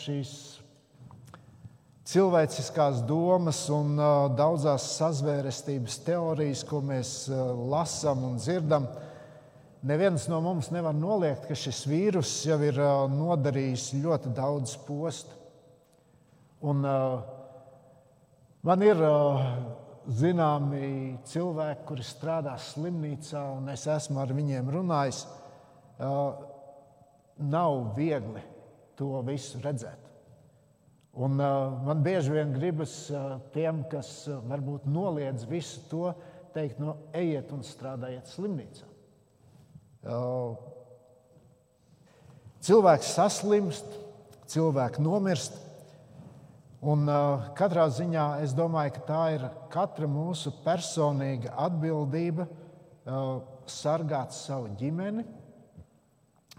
[0.00, 0.32] šīs
[2.10, 3.92] cilvēciskās domas un
[4.38, 7.28] daudzās sazvērestības teorijas, ko mēs
[7.70, 8.88] lasām un dzirdam.
[9.86, 12.80] Neviens no mums nevar noliegt, ka šis vīrus jau ir
[13.12, 15.36] nodarījis ļoti daudz postu.
[16.60, 16.82] Un,
[18.66, 19.00] man ir
[20.20, 20.90] zināmi
[21.30, 25.22] cilvēki, kuri strādā slimnīcā, un es esmu ar viņiem runājis.
[27.40, 28.42] Nav viegli
[28.98, 30.10] to visu redzēt.
[31.20, 36.12] Un, uh, man bieži vien gribas uh, tiem, kas uh, varbūt noliedz visu to,
[36.54, 38.86] teikt, no, ejiet un strādājiet slimnīcā.
[40.00, 40.54] Uh,
[42.64, 43.98] cilvēks saslimst,
[44.52, 45.58] cilvēks nomirst.
[46.80, 54.32] Un, uh, katrā ziņā es domāju, ka tā ir katra mūsu personīga atbildība uh, sargāt
[54.32, 55.26] savu ģimeni,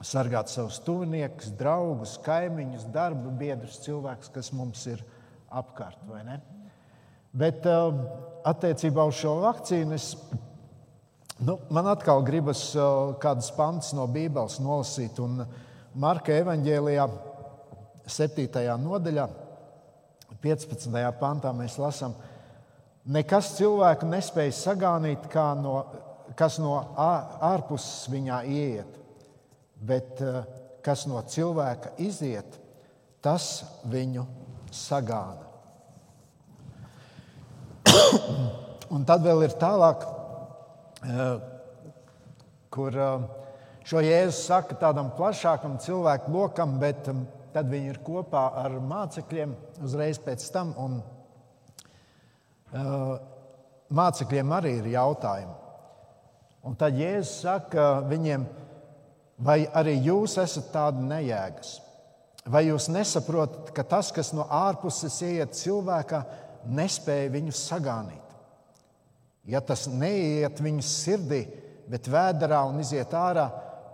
[0.06, 5.04] sargāt savus tuviniekus, draugus, kaimiņus, darba biedrus, cilvēkus, kas mums ir
[5.54, 6.02] apkārt.
[7.32, 8.02] Bet um,
[8.48, 10.14] attiecībā uz šo vakcīnu es,
[11.40, 15.22] nu, man atkal gribas uh, kādas pantas no Bībeles nolasīt.
[15.24, 15.46] Un
[16.02, 17.06] Marka evanģēlijā,
[18.08, 18.62] 7.
[18.82, 19.28] nodaļā,
[20.42, 21.02] 15.
[21.20, 22.16] pantā mēs lasām,
[23.12, 25.28] nekas cilvēku nespēja sagānīt,
[25.62, 25.76] no,
[26.40, 29.02] kas no ārpuses viņā ieiet
[29.82, 30.42] bet eh,
[30.86, 32.58] kas no cilvēka iziet,
[33.22, 34.26] tas viņu
[34.74, 35.50] sagāna.
[38.94, 40.06] Un tad vēl ir tālāk,
[41.06, 41.38] eh,
[42.74, 43.28] kur eh,
[43.88, 47.10] šo jēzu saka tādam plašākam cilvēku lokam, bet
[47.52, 50.72] tad viņi ir kopā ar mācekļiem uzreiz pēc tam.
[50.80, 51.02] Un,
[53.92, 55.58] mācekļiem arī ir jautājumi.
[56.62, 58.46] Un tad Jēzus saka viņiem,
[59.42, 61.80] vai arī jūs esat tādi nejēgas?
[62.50, 66.24] Vai jūs nesaprotat, ka tas, kas no ārpuses iet cilvēkā,
[66.74, 68.32] nespēja viņu sagānīt?
[69.50, 71.44] Ja tas neiet viņu sirdī,
[71.90, 73.48] bet vēdā un iziet ārā,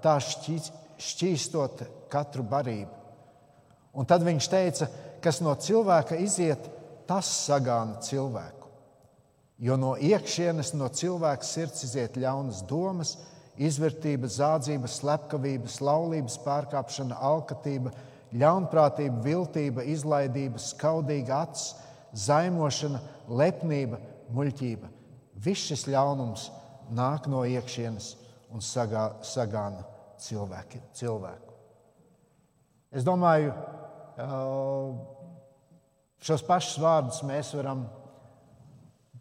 [0.03, 2.93] tā šķīstot katru barību.
[3.97, 4.87] Un tad viņš teica,
[5.23, 6.67] kas no cilvēka iziet,
[7.07, 8.67] tas sagāna cilvēku.
[9.57, 13.15] Jo no iekšienes no cilvēka sirds iziet ļaunas domas,
[13.57, 17.93] izvērtība, zādzība, slepkavība, laulības pārkāpšana, alkatība,
[18.37, 21.71] ļaunprātība, viltība, izlaidība, skaudīga acs,
[22.27, 23.99] zaimošana, lepnība,
[24.33, 24.89] muļķība.
[25.43, 26.49] Viss šis ļaunums
[26.97, 28.13] nāk no iekšienes
[28.53, 29.83] un sagā, sagāna
[30.21, 31.53] cilvēki, cilvēku.
[32.91, 33.51] Es domāju,
[36.23, 37.85] šos pašus vārdus mēs varam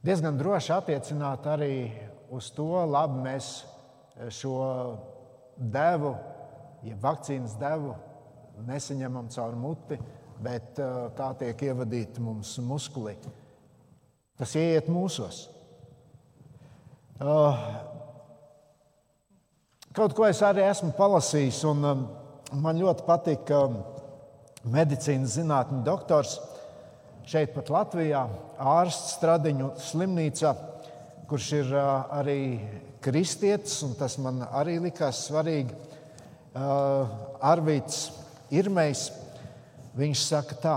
[0.07, 1.91] diezgan droši attiecināt arī
[2.33, 3.51] uz to, labi, mēs
[4.33, 4.59] šo
[5.57, 6.15] devu,
[6.87, 7.95] ja vakcīnas devu
[8.67, 9.99] nesaņemam caur muti,
[10.43, 10.79] bet
[11.17, 13.17] tā tiek ievadīta mums muskulī.
[14.37, 15.47] Tas ieiet mūsos.
[19.97, 21.87] Kaut ko es arī esmu palasījis, un
[22.61, 23.53] man ļoti patīk
[24.69, 26.37] medicīnas zinātņu doktors
[27.27, 28.27] šeit pat Latvijā,
[28.61, 30.53] ārsts Stradiņu slimnīcā,
[31.31, 32.41] kurš ir arī
[33.07, 35.75] kristietis, un tas man arī likās svarīgi.
[37.47, 38.11] Arvīts
[38.55, 39.09] Irmejs,
[39.97, 40.77] viņš saka tā.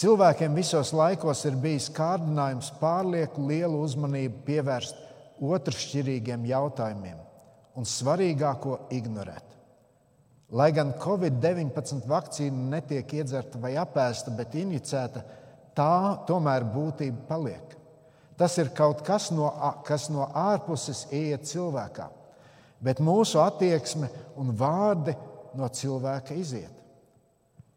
[0.00, 5.02] Cilvēkiem visos laikos ir bijis kārdinājums pārlieku lielu uzmanību pievērst
[5.40, 7.18] otršķirīgiem jautājumiem
[7.76, 9.46] un svarīgāko ignorēt.
[10.56, 15.22] Lai gan Covid-19 vakcīna netiek iedzerta vai apēsta, bet injicēta,
[15.76, 15.92] tā
[16.26, 17.69] tomēr būtība paliek.
[18.40, 19.50] Tas ir kaut kas no,
[19.84, 22.06] kas no ārpuses ieiet cilvēkā,
[22.80, 24.08] bet mūsu attieksme
[24.40, 25.12] un vārdi
[25.60, 26.72] no cilvēka iziet.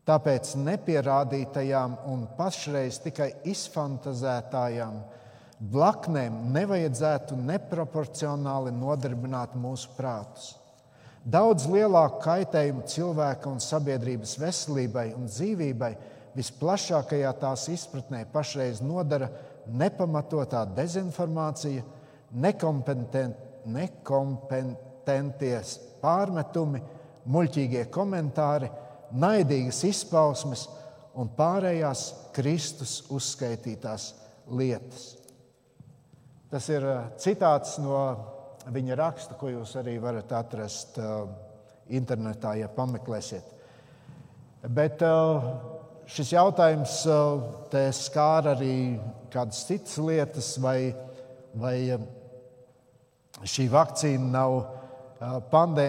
[0.08, 4.98] Tāpēc nepierādītajām un pašreiz tikai izfantazētājām
[5.72, 10.54] blaknēm nevajadzētu neproporcionāli nodarbināt mūsu prātus.
[11.24, 15.94] Daudz lielāku kaitējumu cilvēka un sabiedrības veselībai un dzīvībai
[16.36, 19.30] visplašākajā tās izpratnē pašreiz nodara
[19.68, 21.84] nepamatotā dezinformācija,
[22.44, 26.82] nekompetent, nekompetenties pārmetumi,
[27.32, 28.70] muļķīgie komentāri,
[29.16, 30.68] naidīgas izpausmes
[31.20, 34.12] un pārējās Kristus uzskaitītās
[34.52, 35.14] lietas.
[36.52, 38.02] Tas ir uh, citāts no
[38.74, 41.24] viņa raksta, ko jūs arī varat atrast uh,
[41.94, 43.48] internetā, ja pameklēsiet.
[44.74, 46.96] Bet uh, šis jautājums
[47.98, 49.00] skāra arī
[49.34, 50.94] kādas citas lietas, vai,
[51.56, 51.78] vai
[53.44, 54.58] šī vakcīna nav
[55.52, 55.88] pandē,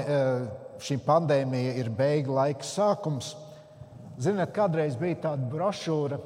[0.85, 3.35] šī pandēmija ir beigu laika sākums.
[4.21, 6.21] Ziniet, kādreiz bija tāda brošūra,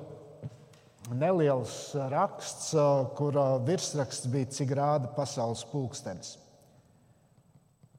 [1.16, 2.74] neliels raksts,
[3.16, 6.36] kura virsraksts bija, cik rāda pasaules pulkstenis.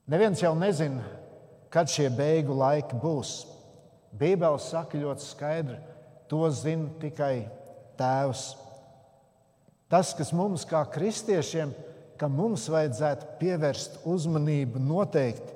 [0.09, 1.03] Neviens jau nezina,
[1.73, 3.43] kad šie beigu laiki būs.
[4.15, 5.77] Bībele saka ļoti skaidri,
[6.29, 7.49] to zina tikai
[7.99, 8.53] Tēvs.
[9.89, 11.73] Tas, kas mums kā kristiešiem,
[12.19, 15.55] ka mums vajadzētu pievērst uzmanību noteikti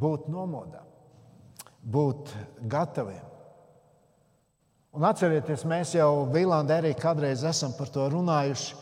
[0.00, 0.82] būt nomodā,
[1.82, 2.32] būt
[2.68, 3.28] gataviem.
[4.92, 8.74] Un atcerieties, mēs jau Vīlandē arī kādreiz esam par to runājuši.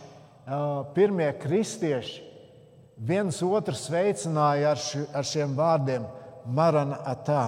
[0.96, 2.24] Pirmie kristieši
[3.06, 6.08] viens otru sveicināja ar, ši, ar šiem vārdiem
[6.50, 7.44] Marana atā,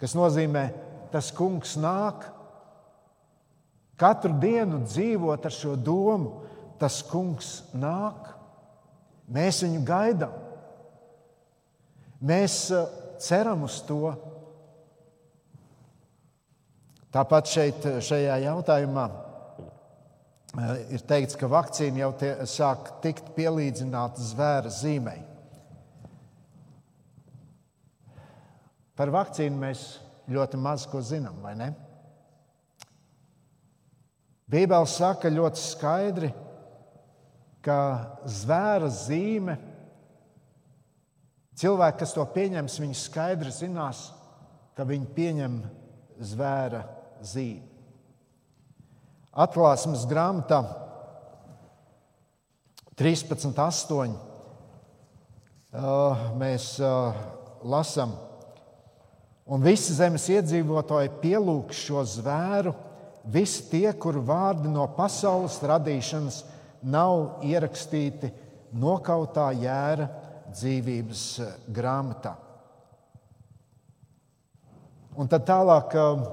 [0.00, 0.66] kas nozīmē,
[1.12, 2.26] tas kungs nāk.
[3.96, 6.42] Katru dienu dzīvot ar šo domu,
[6.80, 8.32] tas kungs nāk.
[9.32, 10.34] Mēs viņu gaidām.
[12.20, 12.66] Mēs
[13.22, 14.12] ceram uz to.
[17.16, 24.72] Tāpat šeit, šajā jautājumā eh, ir teikts, ka vakcīna jau tie, sāk tikt pielīdzināta zvēra
[24.72, 25.22] zīmei.
[28.96, 29.80] Par vakcīnu mēs
[30.32, 31.68] ļoti maz ko zinām, vai ne?
[34.46, 36.30] Bībeli saka ļoti skaidri,
[37.66, 37.78] ka
[38.30, 39.56] zvēra zīme,
[41.58, 44.04] cilvēki, kas to pieņems, viņi skaidri zinās,
[44.78, 45.56] ka viņi pieņem
[46.30, 46.84] zvēra
[47.26, 47.64] zīmi.
[49.36, 50.62] Atklāsmes grāmatā
[52.96, 54.14] 13.8.
[56.40, 56.70] mēs
[57.66, 58.14] lasām,
[59.46, 62.72] Un visi zemes iedzīvotāji pielūgs šo zvēru,
[63.30, 66.40] visi tie, kuru vārdi no pasaules radīšanas
[66.90, 68.32] nav ierakstīti
[68.74, 70.08] nokautā jēra
[70.50, 72.34] dzīvības eh, grāmatā.
[75.16, 76.26] Un tad tālāk eh,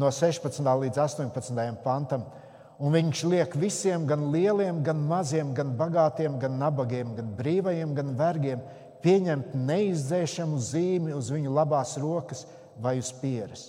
[0.00, 0.64] no 16.
[0.64, 1.62] līdz 18.
[1.84, 2.24] pantam.
[2.76, 8.16] Un viņš liek visiem, gan lieliem, gan maziem, gan bagātiem, gan nabagiem, gan brīvajiem, gan
[8.18, 8.64] vergiem,
[9.06, 12.42] pieņemt neizdzēšamu zīmi uz viņu labās rokas
[12.82, 13.68] vai uz pieres.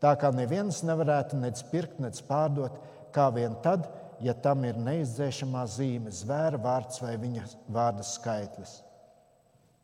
[0.00, 2.72] Tā kā neviens nevarētu nec pirkt, nec pārdot,
[3.12, 3.88] kā vien tad,
[4.22, 8.82] ja tam ir neizdzēšamā zīme, zvēra vārds vai viņa vārda skaitlis.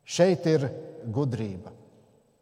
[0.07, 0.69] Šeit ir
[1.11, 1.73] gudrība,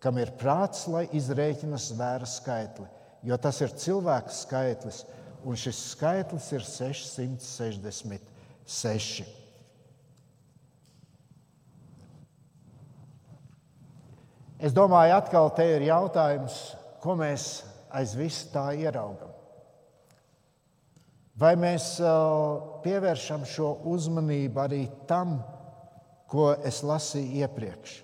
[0.05, 2.85] kam ir prāts, lai izrēķina zvēra skaitli,
[3.25, 5.09] jo tas ir cilvēka skaitlis,
[5.49, 9.44] un šis skaitlis ir 666.
[14.63, 16.59] Es domāju, atkal te ir jautājums,
[17.03, 19.33] ko mēs aiz vis tā ieraugam.
[21.35, 21.97] Vai mēs
[22.85, 25.41] pievēršam šo uzmanību arī tam,
[26.31, 27.97] ko es lasīju iepriekš?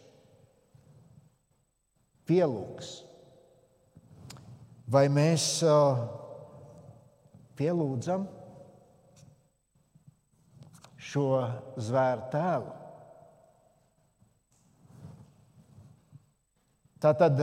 [2.26, 2.90] Pielūgs.
[4.90, 5.46] Vai mēs
[7.58, 8.26] pielūdzam
[11.10, 11.30] šo
[11.78, 12.79] zvēru tēlu?
[17.00, 17.38] Tātad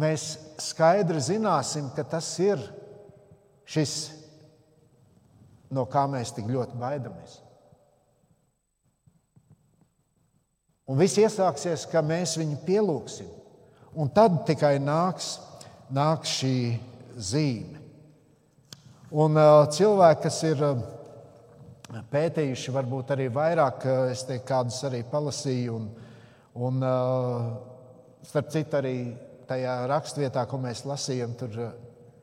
[0.00, 0.24] mēs
[0.62, 2.60] skaidri zināsim, ka tas ir
[3.68, 3.94] šis,
[5.72, 7.38] no kā mēs tik ļoti baidamies.
[10.88, 13.28] Un viss iesāksies, ka mēs viņu pielūgsim.
[14.00, 15.36] Un tad tikai nāks,
[15.92, 16.56] nāks šī
[17.16, 17.80] zīme.
[19.12, 20.80] Un uh, cilvēki, kas ir uh,
[22.12, 25.76] pētījuši, varbūt arī vairāk, uh, es teiktu, kādus arī palasīju.
[25.76, 25.90] Un,
[26.56, 27.71] un, uh,
[28.22, 28.96] Starp citu, arī
[29.48, 31.56] tajā rakstvietā, ko mēs lasījām, tur,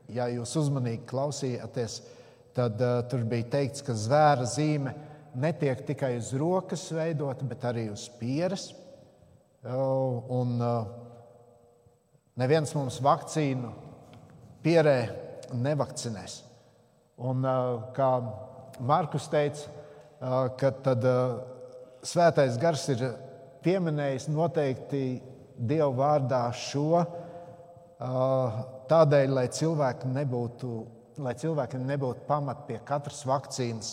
[0.08, 2.00] ja jūs uzmanīgi klausījāties,
[2.56, 4.94] tad uh, tur bija teikts, ka zvēra zīme
[5.38, 8.70] netiek tikai uz rokas veidota, bet arī uz pieres.
[9.60, 10.88] Uh, un uh,
[12.40, 13.74] neviens mums vakcīnu
[14.64, 14.98] pierē
[15.52, 16.40] nevakcinēs.
[17.20, 18.10] Un, uh, kā
[18.80, 21.42] Markus teica, uh, ka tad, uh,
[22.00, 23.04] svētais gars ir
[23.60, 25.04] pieminējis noteikti
[25.60, 27.02] Dieva vārdā šo
[28.88, 30.70] tādēļ, lai cilvēki nebūtu,
[31.20, 33.90] lai cilvēkiem nebūtu pamat pie katras vakcīnas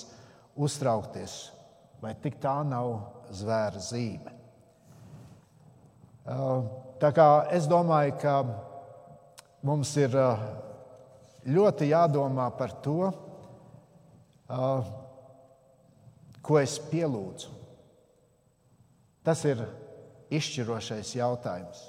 [0.55, 1.35] uztraukties,
[2.01, 2.93] vai tik tā nav
[3.35, 4.31] zvēra zīme.
[6.97, 8.37] Tā kā es domāju, ka
[9.67, 10.15] mums ir
[11.47, 13.11] ļoti jādomā par to,
[16.47, 17.51] ko es pielūdzu.
[19.27, 19.65] Tas ir
[20.33, 21.83] izšķirošais jautājums.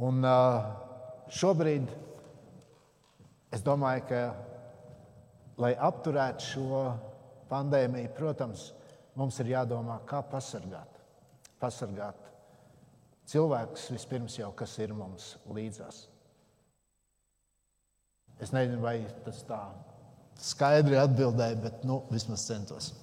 [0.00, 0.24] Un
[1.40, 1.90] šobrīd
[3.54, 4.22] es domāju, ka,
[5.60, 6.82] lai apturētu šo
[7.50, 8.70] pandēmiju, protams,
[9.18, 11.00] mums ir jādomā, kā pasargāt.
[11.60, 12.30] Pasargāt
[13.30, 16.06] cilvēkus vispirms jau, kas ir mums līdzās.
[18.40, 19.60] Es nezinu, vai tas tā
[20.40, 22.94] skaidri atbildēja, bet nu, vismaz centos.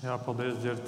[0.00, 0.86] Jā, paldies, Girt.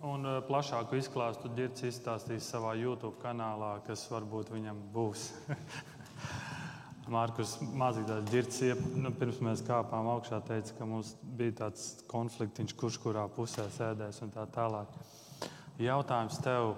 [0.00, 5.26] Un uh, plašāku izklāstu Girts izstāstīs savā YouTube kanālā, kas varbūt viņam būs.
[7.12, 8.62] Mārkus Māzītājs Girts,
[8.96, 14.22] nu, pirms mēs kāpām augšā, teica, ka mums bija tāds konfliktiņš, kurš kurā pusē sēdēs
[14.24, 14.96] un tā tālāk.
[15.84, 16.70] Jautājums tev,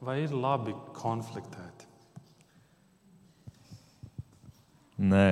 [0.00, 1.84] vai ir labi konfliktēt?
[5.04, 5.28] Nē.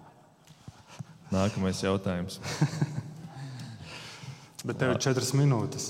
[1.36, 2.40] Nākamais jautājums.
[4.60, 5.86] Bet tev ir četras minūtes.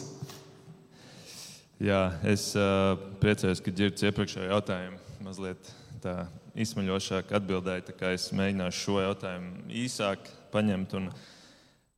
[1.82, 5.70] Jā, es uh, priecājos, ka ģērbts iepriekšējo jautājumu mazliet
[6.04, 6.12] tā
[6.54, 7.96] izsmeļošāk atbildēja.
[8.12, 10.94] Es mēģināšu šo jautājumu īsāk paņemt.
[11.00, 11.08] Un,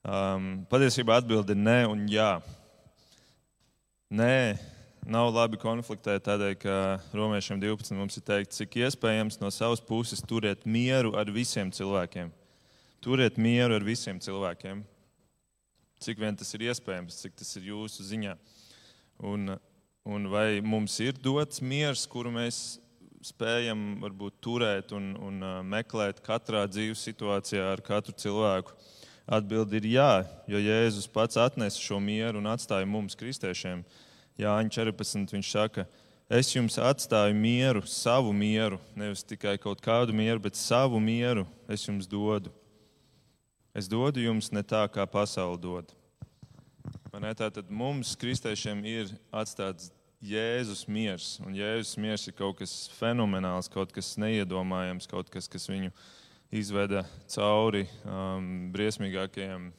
[0.06, 2.30] um, patiesībā atbilde ir nē un jā.
[4.08, 4.56] Nē,
[5.04, 6.78] nav labi konfliktēt tādēļ, ka
[7.12, 12.32] romiešiem 12 mums ir teikts, cik iespējams no savas puses turiet mieru ar visiem cilvēkiem.
[13.04, 14.86] Turiet mieru ar visiem cilvēkiem
[16.02, 18.36] cik vien tas ir iespējams, cik tas ir jūsu ziņā.
[19.22, 19.54] Un,
[20.04, 22.80] un vai mums ir dots miers, kuru mēs
[23.22, 28.74] spējam varbūt turēt un, un meklēt katrā dzīves situācijā ar katru cilvēku?
[29.32, 30.12] Atbildi ir jā,
[30.50, 33.84] jo Jēzus pats atnesa šo mieru un atstāja mums, kristiešiem.
[34.42, 35.36] Jāņa 14.
[35.36, 35.84] viņš saka,
[36.26, 41.86] es jums atstāju mieru, savu mieru, nevis tikai kaut kādu mieru, bet savu mieru es
[41.86, 42.50] jums dodu.
[43.72, 45.92] Es dodu jums ne tā, kā pasaule dod.
[47.12, 49.88] Tātad mums, kristiešiem, ir atstāts
[50.22, 51.38] Jēzus miers.
[51.42, 55.88] Un Jēzus miers ir kaut kas fenomenāls, kaut kas neiedomājams, kaut kas, kas viņu
[56.52, 59.70] izveda cauri um, briesmīgākajiem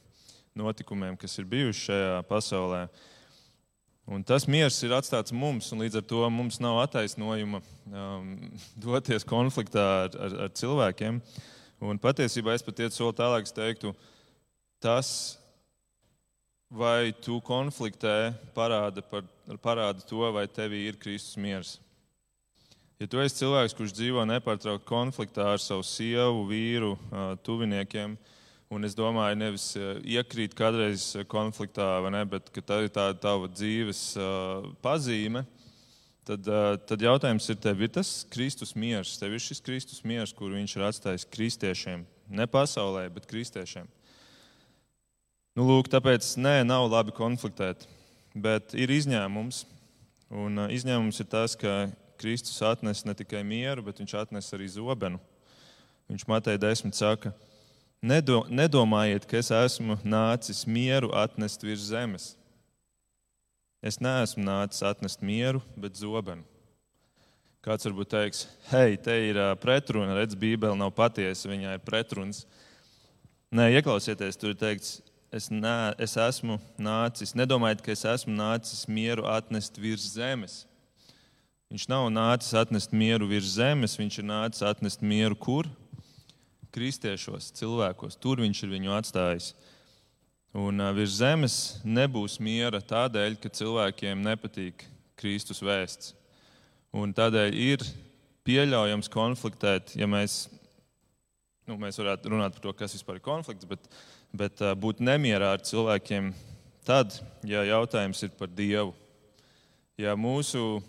[0.58, 2.84] notikumiem, kas ir bijuši šajā pasaulē.
[4.10, 8.34] Un tas miers ir atstāts mums, un līdz ar to mums nav attaisnojuma um,
[8.90, 11.22] doties konfliktā ar, ar, ar cilvēkiem.
[11.84, 13.90] Un patiesībā es pat iet soli tālāk, es teiktu,
[14.80, 15.08] tas,
[16.72, 19.26] vai tu konfliktē, parāda, par,
[19.60, 21.74] parāda to, vai tevī ir Kristus miers.
[22.96, 26.94] Ja tu esi cilvēks, kurš dzīvo nepārtraukti konfliktā ar savu sievu, vīru,
[27.44, 28.16] tuviniekiem,
[28.72, 34.06] un es domāju, nevis iekrīt kādreiz konfliktā, ne, bet tā ir tā tava dzīves
[34.80, 35.63] pazīme, tad,
[36.24, 40.76] tad jautājums ir, tev ir tas Kristus miers, tev ir šis Kristus miers, kur viņš
[40.76, 43.88] ir atstājis kristiešiem, ne pasaulē, bet kristiešiem.
[45.54, 47.86] Nu, lūk, tāpēc nē, nav labi konfliktēt,
[48.34, 49.62] bet ir izņēmums.
[50.34, 51.84] Un izņēmums ir tas, ka
[52.18, 55.20] Kristus atnes ne tikai mieru, bet viņš atnes arī zobenu.
[56.10, 57.30] Viņš Matei 10 saka,
[58.04, 62.34] Nedo, nedomājiet, ka es esmu nācis mieru atnest virs zemes.
[63.84, 66.40] Es neesmu nācis atnest mieru, bet zobenu.
[67.64, 72.46] Kāds varbūt teiks, hei, te ir pretruna, redz, Bībele nav patiesa, viņai ir pretruns.
[73.52, 74.94] Nē, ieklausieties, tur ir teikts,
[75.32, 80.62] es, nē, es esmu nācis, nedomājiet, ka es esmu nācis mieru atnest virs zemes.
[81.68, 85.68] Viņš nav nācis atnest mieru virs zemes, viņš ir nācis atnest mieru kur?
[86.72, 88.16] Kristiešos, cilvēkos.
[88.16, 89.52] Tur viņš ir viņu atstājis.
[90.54, 94.86] Un virs zemes nebūs miera tādēļ, ka cilvēkiem nepatīk
[95.18, 96.12] Kristus vēsts.
[96.94, 97.82] Un tādēļ ir
[98.46, 100.44] pieļaujams konfliktēt, ja mēs,
[101.66, 103.88] nu, mēs varētu runāt par to, kas vispār ir konflikts, bet
[104.34, 106.32] bet būt nemierā ar cilvēkiem
[106.86, 107.14] tad,
[107.46, 108.92] ja jautājums ir par Dievu.
[109.98, 110.82] Ja mūsu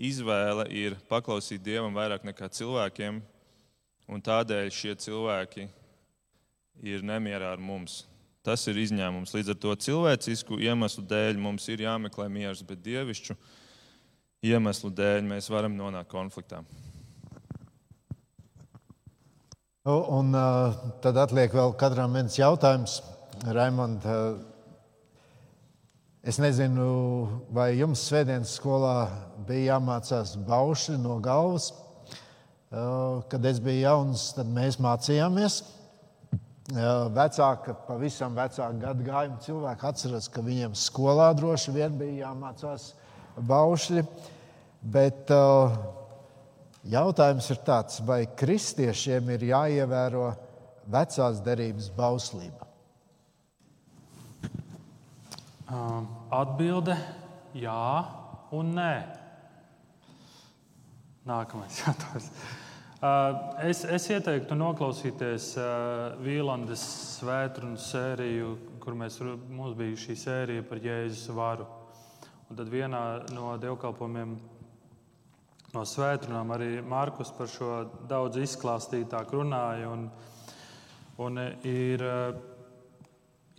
[0.00, 3.20] izvēle ir paklausīt Dievam vairāk nekā cilvēkiem,
[4.08, 5.68] un tādēļ šie cilvēki
[6.88, 8.04] ir nemierā ar mums.
[8.44, 9.32] Tas ir izņēmums.
[9.32, 13.36] Līdz ar to cilvēcisku iemeslu dēļ mums ir jāmeklē miers, bet dievišķu
[14.44, 16.60] iemeslu dēļ mēs varam nonākt konfliktā.
[19.84, 22.98] Un uh, tad atliek vēl katram viens jautājums.
[23.44, 24.36] Raimond, uh,
[26.24, 26.88] es nezinu,
[27.52, 29.08] vai jums svētdienas skolā
[29.48, 31.70] bija jāmācās bauši no galvas.
[32.74, 35.62] Uh, kad es biju jauns, tad mēs mācījāmies.
[36.64, 42.94] Vecāka, pavisam vecāka gadu gājuma cilvēki atceras, ka viņiem skolā droši vien bija jāmācās
[43.36, 44.06] baušļi.
[44.94, 45.76] Bet uh,
[46.84, 50.26] Jautājums ir tāds, vai kristiešiem ir jāievēro
[50.92, 52.66] vecās derības bauslība?
[55.64, 56.98] Um, atbilde-
[57.64, 57.86] jā
[58.52, 58.92] un nē.
[61.24, 62.28] Nākamais jautājums.
[63.04, 63.34] Uh,
[63.68, 66.80] es, es ieteiktu noklausīties uh, Vīlandes
[67.18, 69.18] svētdienas sēriju, kur mēs,
[69.52, 71.66] mums bija šī sērija par Jēzus varu.
[72.48, 73.02] Un tad vienā
[73.36, 74.32] no dievkalpojumiem
[75.74, 76.56] no svētdienām.
[76.56, 79.92] Arī Mārkus par šo daudz izklāstītāk runāja.
[79.92, 80.08] Un,
[81.20, 82.08] un ir,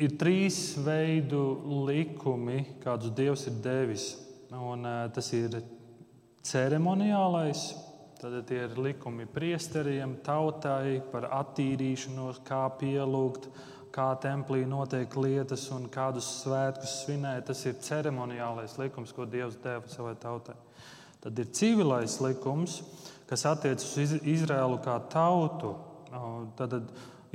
[0.02, 1.46] ir trīs veidu
[1.86, 4.10] likumi, kādus Dievs ir devis.
[4.58, 5.62] Un, tas ir
[6.42, 7.68] ceremoniālais,
[8.20, 13.50] tad tie ir likumi priesteriem, tautai par attīrīšanos, kā pielūgt,
[13.96, 17.48] kā templī notiek lietas un kādus svētkus svinēt.
[17.50, 20.58] Tas ir ceremoniālais likums, ko Dievs deva savai tautai.
[21.24, 22.82] Tad ir civilais likums,
[23.30, 25.74] kas attiecas uz Izraēlu kā tautu.
[26.60, 26.76] Tad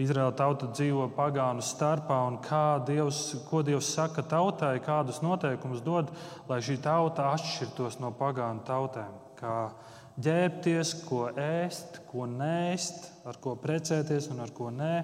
[0.00, 2.38] Izraēla tauta dzīvo pagānu starpā, un
[2.86, 6.12] Dievs, ko Dievs saka tautai, kādus noteikumus dod,
[6.48, 9.16] lai šī tauta atšķirtos no pagānu tautēm.
[9.40, 9.72] Kā
[10.18, 14.94] ģērbties, ko ēst, ko nēst, ar ko precēties un ar ko nē.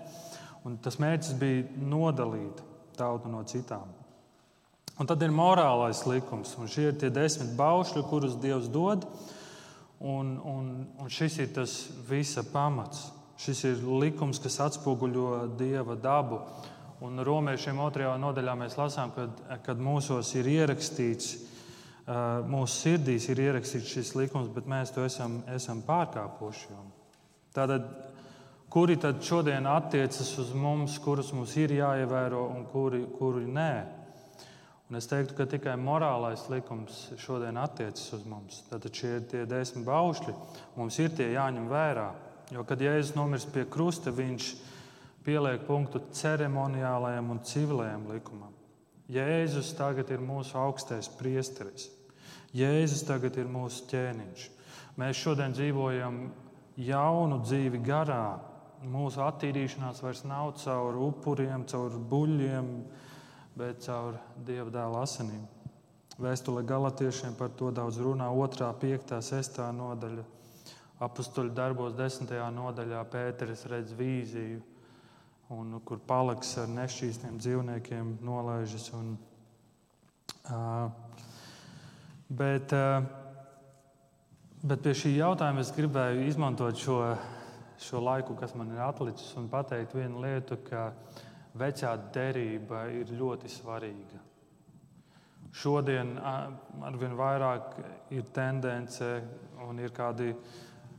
[0.66, 2.62] Un tas mērķis bija nodalīt
[2.98, 3.86] tautu no citām.
[4.96, 9.04] Un tad ir morālais likums, un šie ir tie desmit baušļi, kurus Dievs dod.
[10.00, 11.76] Un, un, un šis ir tas
[12.09, 13.11] visa pamats.
[13.40, 16.40] Šis ir likums, kas atspoguļo Dieva dabu.
[17.04, 21.34] Un romiešiem otrajā nodaļā mēs lasām, kad, kad mūsos ir ierakstīts,
[22.07, 26.76] mūsu sirdīs ir ierakstīts šis likums, bet mēs to esam, esam pārkāpuši.
[27.57, 27.88] Tātad,
[28.70, 33.72] kuri tad šodien attiecas uz mums, kurus mums ir jāievēro un kuri, kuri nē?
[34.86, 38.61] Un es teiktu, ka tikai morālais likums šodien attiecas uz mums.
[38.70, 40.34] Tad šie ir tie desmit baušļi.
[40.78, 42.07] Mums ir tie jāņem vērā.
[42.54, 44.52] Jo, kad Jēzus nomirst pie krusta, viņš
[45.26, 48.54] pieliek punktu ceremoniālajam un civilajam likumam.
[49.11, 51.90] Jēzus tagad ir mūsu augstais priesteris.
[52.57, 54.44] Jēzus tagad ir mūsu ķēniņš.
[54.96, 56.20] Mēs šodien dzīvojam
[56.80, 58.38] jaunu dzīvi garā.
[58.86, 62.70] Mūsu attīrīšanās vairs nav caur upuriem, caur buļļiem,
[63.57, 65.44] bet caur Dieva dēla asinīm.
[66.16, 68.30] Vēstule galotiešiem par to daudz runā.
[68.32, 70.24] 2, 5, 6 nodaļa.
[71.04, 72.30] Apstuļu darbos 10.
[72.57, 74.62] nodaļā Pēteris redz vīziju,
[75.52, 78.88] un, kur paliks ar nešķīstiem dzīvniekiem nolaižas.
[78.96, 79.11] Un,
[80.48, 80.88] uh,
[82.28, 83.02] bet, uh,
[84.62, 87.00] bet pie šī jautājuma es gribēju izmantot šo,
[87.82, 90.90] šo laiku, kas man ir atlicis, un pateikt vienu lietu, ka
[91.56, 94.22] vecā derība ir ļoti svarīga.
[95.56, 96.16] Šodien
[96.84, 97.78] arvien vairāk
[98.12, 99.06] ir tendence
[99.64, 100.34] un ir kādi,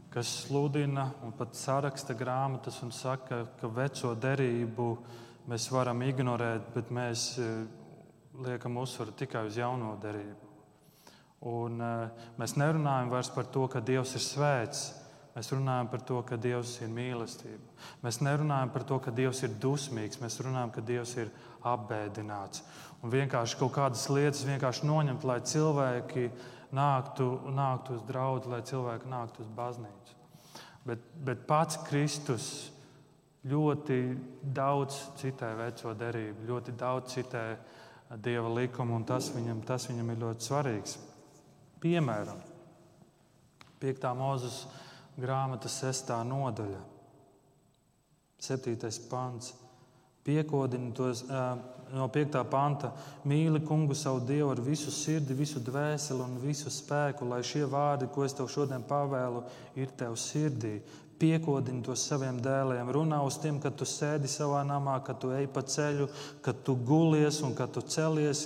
[0.10, 4.88] kas sludina un pat saraksta grāmatas un saka, ka veco derību
[5.52, 7.30] mēs varam ignorēt, bet mēs
[8.48, 10.47] liekam uzsvaru tikai uz jauno derību.
[11.46, 11.82] Un,
[12.40, 14.88] mēs nerunājam vairs par to, ka Dievs ir svēts.
[15.38, 17.76] Mēs runājam par to, ka Dievs ir mīlestība.
[18.02, 20.18] Mēs nerunājam par to, ka Dievs ir dusmīgs.
[20.24, 21.30] Mēs runājam, ka Dievs ir
[21.68, 22.64] apbēdināts
[23.04, 26.30] un vienkārši kaut kādas lietas vienkārši noņemt, lai cilvēki
[26.76, 30.16] nāktu, nāktu uz draugu, lai cilvēki nāktu uz baznīcu.
[30.88, 32.48] Bet, bet pats Kristus
[33.48, 34.00] ļoti
[34.42, 37.44] daudz citē veco derību, ļoti daudz citē
[38.24, 40.98] dieva likumu, un tas viņam, tas viņam ir ļoti svarīgs.
[41.82, 42.40] Piemēram,
[43.82, 44.10] 5.
[44.18, 44.62] mūzes
[45.22, 46.12] grāmatas 6.
[46.26, 46.82] nodaļa,
[48.42, 48.92] 7.
[49.10, 49.54] pants.
[50.28, 51.22] Piekodini tos,
[51.94, 52.42] no 5.
[52.52, 52.90] panta.
[53.30, 58.10] Mīli kungu savu Dievu ar visu sirdi, visu dvēseli un visu spēku, lai šie vārdi,
[58.12, 59.46] ko es tev šodien pavēlu,
[59.80, 60.82] ir tev sirdī.
[61.18, 65.48] Piekodini tos saviem dēliem, runā uz tiem, kad tu sēdi savā namā, kad tu ej
[65.50, 66.10] pa ceļu,
[66.46, 68.44] kad tu gulies un kad tu celies.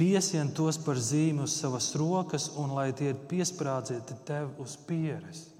[0.00, 5.50] Piesien tos par zīmi uz savas rokas, un lai tie ir piesprādzieti tev uz pieres.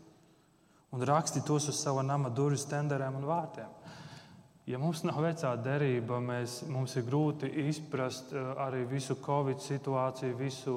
[0.97, 3.69] Un raksti tos uz sava nama durvis tenderēm un vārtiem.
[4.71, 10.39] Ja mums nav vecā derība, mēs, mums ir grūti izprast eh, arī visu Covid situāciju,
[10.39, 10.75] visu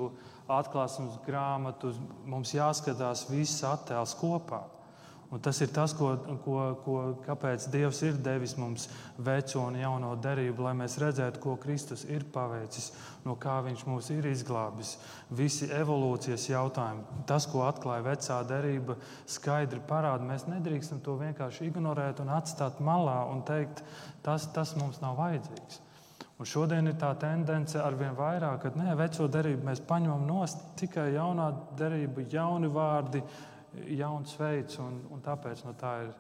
[0.52, 1.94] atklāsmes grāmatu.
[2.28, 4.66] Mums jāskatās viss attēls kopā.
[5.34, 6.12] Un tas ir tas, ko,
[6.44, 8.84] ko, ko, kāpēc Dievs ir devis mums
[9.18, 12.92] veco un jauno derību, lai mēs redzētu, ko Kristus ir paveicis,
[13.26, 14.92] no kā Viņš mūs ir izglābis.
[15.34, 20.28] Visi evolūcijas jautājumi, tas, ko atklāja vecā derība, skaidri parāda.
[20.28, 23.82] Mēs nedrīkstam to vienkārši ignorēt un atstāt malā un teikt,
[24.22, 25.82] tas, tas mums nav vajadzīgs.
[26.38, 30.62] Un šodien ir tā tendence ar vien vairāk, ka nē, veco derību mēs paņemam nost
[30.78, 33.24] tikai jaunā derība, jauni vārdi
[33.98, 36.14] jauns veids, un, un tāpēc nu, tā, ir,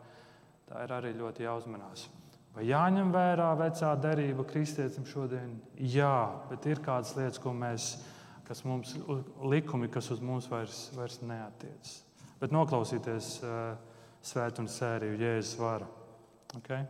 [0.70, 2.08] tā ir arī ļoti jāuzmanās.
[2.54, 5.56] Vai jāņem vērā vecā derība kristietim šodien?
[5.78, 7.96] Jā, bet ir kādas lietas, ko mēs,
[8.46, 8.94] kas mums,
[9.42, 11.96] likumi, kas uz mums vairs, vairs neatiecas.
[12.42, 13.74] Bet noklausīties uh,
[14.26, 15.88] svētdienas sēriju Jēzus vara.
[16.60, 16.86] Okay?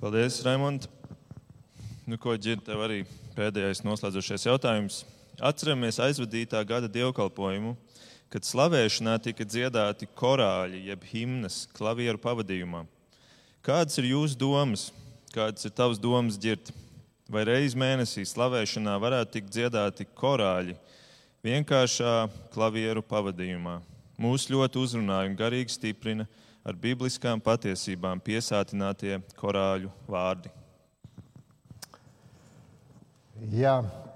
[0.00, 0.88] Paldies, Raimond.
[2.08, 3.02] Nu, ko dzird tev arī
[3.36, 5.02] pēdējais noslēdzošais jautājums?
[5.44, 7.74] Atceramies aizvadītā gada dievkalpojumu
[8.32, 12.84] kad slavēšanā tika dziedāti korāļi, jeb himnas, klavieru pavadījumā.
[13.64, 14.88] Kādas ir jūsu domas?
[15.32, 16.70] Kādas ir tavas domas dzird?
[17.28, 20.76] Vai reiz mēnesī slavēšanā varētu tikt dziedāti korāļi
[21.44, 22.14] vienkāršā
[22.54, 23.78] klavieru pavadījumā?
[24.18, 26.26] Mūs ļoti uzrunāja un garīgi stiprina
[26.64, 30.52] ar bibliskām patiesībām piesātinātie korāļu vārdi.
[33.54, 34.07] Jā, Ja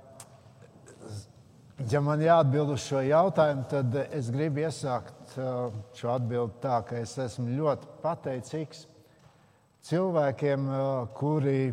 [2.04, 7.14] man jāatbild uz šo jautājumu, tad es gribu iesākt uh, šo atbildi tā, ka es
[7.18, 8.84] esmu ļoti pateicīgs
[9.88, 11.72] cilvēkiem, uh, kuri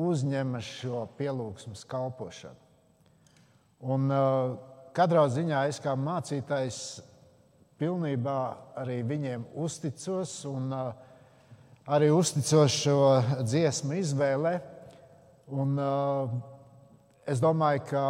[0.00, 2.60] uzņemas šo pielūgsmu kalpošanu.
[3.94, 4.54] Un uh,
[4.96, 6.80] katrā ziņā es kā mācītājs
[7.80, 8.38] pilnībā
[8.80, 10.70] arī viņiem uzticos un
[11.84, 12.98] arī uzticos šo
[13.42, 14.58] dziesmu izvēlē.
[15.52, 16.53] Un, uh,
[17.24, 18.00] Es domāju, ka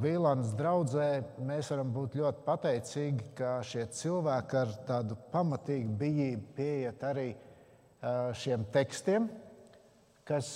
[0.00, 1.08] Vīlānas draudzē
[1.44, 7.26] mēs varam būt ļoti pateicīgi, ka šie cilvēki ar tādu pamatīgu bijību pieiet arī
[8.40, 9.28] šiem tekstiem,
[10.24, 10.48] kas,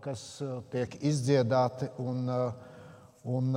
[0.00, 0.24] kas
[0.72, 1.90] tiek izdziedāti.
[2.00, 2.24] Un,
[3.36, 3.52] un,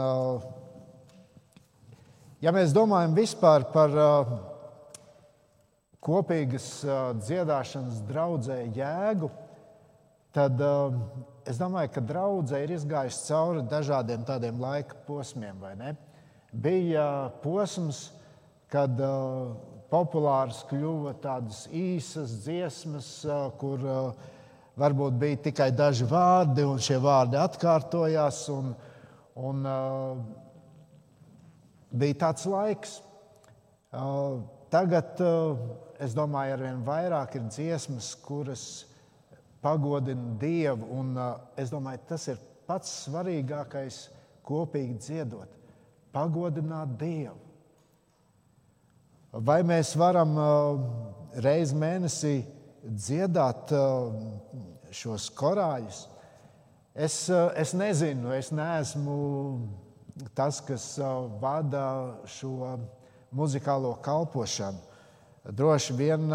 [2.44, 4.00] ja mēs domājam vispār par
[6.04, 6.72] kopīgas
[7.24, 9.32] dziedāšanas draudzē jēgu,
[10.36, 10.60] tad
[11.50, 15.60] es domāju, ka draudzē ir izgājusi cauri dažādiem tādiem laika posmiem.
[16.54, 17.06] Bija
[17.44, 18.06] posms,
[18.72, 19.54] kad uh,
[19.92, 24.30] populārs kļuva tādas īsas dziesmas, uh, kur uh,
[24.80, 28.46] varbūt bija tikai daži vārdi, un šie vārdi atkārtojās.
[28.54, 28.74] Un,
[29.50, 30.18] un, uh,
[31.94, 32.98] bija tāds laiks.
[33.94, 34.42] Uh,
[34.74, 35.58] tagad, uh,
[36.02, 38.64] es domāju, ar vien vairāk ir dziesmas, kuras
[39.64, 40.90] pagodina Dievu.
[41.00, 44.04] Un, uh, es domāju, tas ir pats svarīgākais
[44.46, 45.50] kopīgi dziedot.
[46.14, 47.40] Pagodināt Dievu.
[49.34, 50.36] Vai mēs varam
[51.42, 52.36] reizi mēnesī
[52.86, 53.72] dziedāt
[54.94, 56.04] šos korāļus?
[56.94, 57.16] Es,
[57.58, 59.16] es nezinu, es neesmu
[60.38, 60.86] tas, kas
[61.42, 61.88] vada
[62.30, 62.76] šo
[63.34, 64.78] muzikālo kalpošanu.
[65.50, 66.30] Droši vien,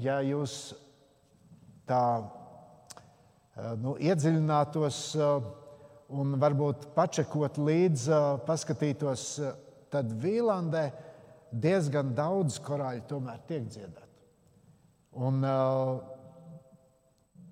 [0.00, 0.72] ja jūs
[1.88, 2.02] tā
[3.80, 5.00] nu, iedziļinātos
[6.18, 9.24] un varbūt pačekot līdzi, paskatītos,
[9.92, 10.84] tad Vīlandē
[11.52, 14.06] diezgan daudz korāļu tomēr tiek dziedāti.
[15.18, 15.42] Un,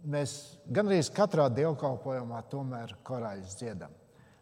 [0.06, 0.32] mēs
[0.70, 3.92] gandrīz katrā dievkalpojumā tomēr korāļus dziedam.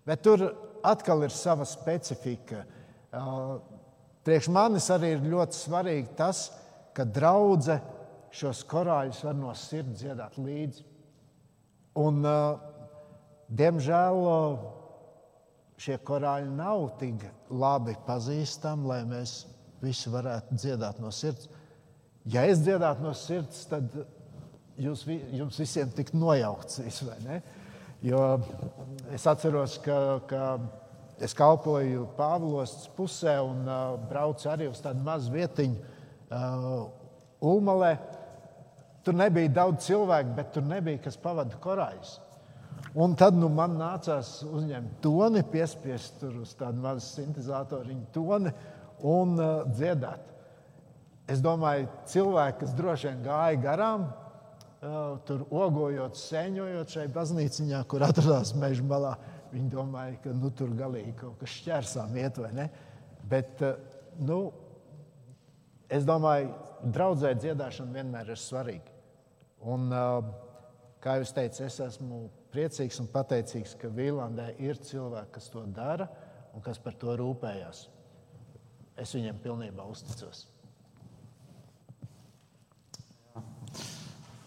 [0.05, 0.45] Bet tur
[0.85, 2.65] atkal ir sava specifika.
[4.25, 6.47] Priekš manis arī ir ļoti svarīgi tas,
[6.95, 7.94] ka draudzene
[8.35, 10.85] šos korāļus var no sirds dziedāt līdzi.
[12.03, 12.59] Un, uh,
[13.55, 14.65] diemžēl uh,
[15.79, 19.45] šie korāļi nav tik labi pazīstami, lai mēs
[19.85, 21.49] visi varētu dziedāt no sirds.
[22.31, 23.93] Ja es dziedātu no sirds, tad
[24.81, 25.05] jūs,
[25.35, 26.81] jums visiem tiktu nojaukts.
[28.05, 28.23] Jo
[29.15, 29.99] es atceros, ka,
[30.29, 30.57] ka
[31.23, 36.85] es kalpoju Pāvilos pusē un uh, braucu arī uz tādu mazu vietiņu uh,
[37.45, 37.95] Ulmalē.
[39.05, 42.19] Tur nebija daudz cilvēku, bet tur nebija kas pavada korāļus.
[42.95, 48.53] Un tad nu, man nācās uzņemt toni, piespiest tur uz tādu mazu sintēzatoriņu toni
[49.11, 50.31] un uh, dziedāt.
[51.31, 58.07] Es domāju, cilvēki, kas droši vien gāja garām, uh, tur ogojot, sēņojot šai baznīciņā, kur
[58.07, 59.17] atradās meža malā,
[59.51, 62.71] viņi domāja, ka nu, tur galīgi kaut kas šķērsām iet vai ne.
[63.27, 63.75] Bet, uh,
[64.23, 64.41] nu,
[65.91, 66.55] es domāju,
[66.95, 68.94] draudzē dziedāšana vienmēr ir svarīga.
[69.65, 70.21] Un, uh,
[71.01, 76.09] kā jau teicu, es esmu priecīgs un pateicīgs, ka Vīlandē ir cilvēki, kas to dara
[76.55, 77.87] un kas par to rūpējas.
[79.01, 80.45] Es viņiem pilnībā uzticos.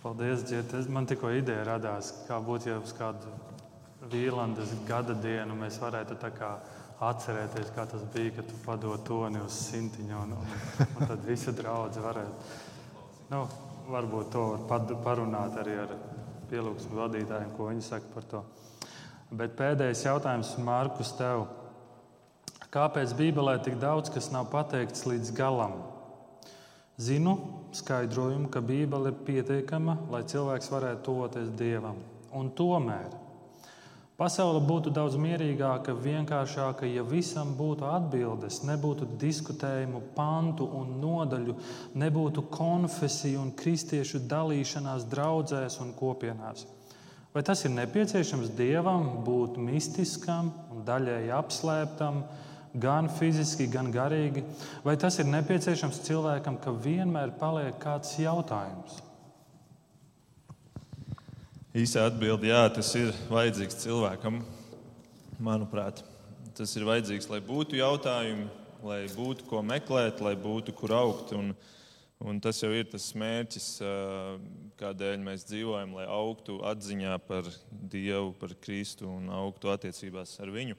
[0.03, 0.71] Paldies, Džiet.
[0.93, 3.33] Man tikko ideja radās, kā būtu, ja uz kādu
[4.07, 6.15] Vīlandes gada dienu mēs varētu
[7.03, 11.51] atcerēties, kā tas bija, kad tu padod toni uz simtiņu, un, un, un tad visi
[11.53, 12.53] draugi varētu.
[13.33, 13.43] Nu,
[13.91, 15.93] varbūt to var parunāt arī ar
[16.51, 18.43] pielūgsmu vadītājiem, ko viņi saka par to.
[19.31, 21.47] Bet pēdējais jautājums, Mārkus, tev.
[22.71, 25.79] Kāpēc Bībelē tik daudz kas nav pateikts līdz galam?
[26.97, 27.35] Zinu
[27.75, 31.99] skaidrojumu, ka Bībele ir pietiekama, lai cilvēks varētu tuvoties Dievam.
[32.35, 33.11] Un tomēr
[34.17, 41.53] Pasaule būtu daudz mierīgāka, vienkāršāka, ja visam būtu atbildes, nebūtu diskutējumu, pantu un nodaļu,
[42.01, 46.65] nebūtu konfesiju un kristiešu dalīšanās draudzēs un kopienās.
[47.29, 52.23] Vai tas ir nepieciešams dievam būt mistiskam un daļēji apslēptam,
[52.73, 54.41] gan fiziski, gan garīgi?
[54.81, 59.03] Vai tas ir nepieciešams cilvēkam, ka vienmēr paliek kāds jautājums?
[61.75, 64.37] Īsā atbilde, jā, tas ir vajadzīgs cilvēkam.
[65.43, 65.99] Manuprāt,
[66.55, 68.45] tas ir vajadzīgs, lai būtu jautājumi,
[68.87, 71.33] lai būtu ko meklēt, lai būtu kur augt.
[71.35, 71.49] Un,
[72.23, 73.65] un tas jau ir tas mērķis,
[74.79, 80.77] kādēļ mēs dzīvojam, lai augtu atziņā par Dievu, par Kristu un augtu attiecībās ar Viņu.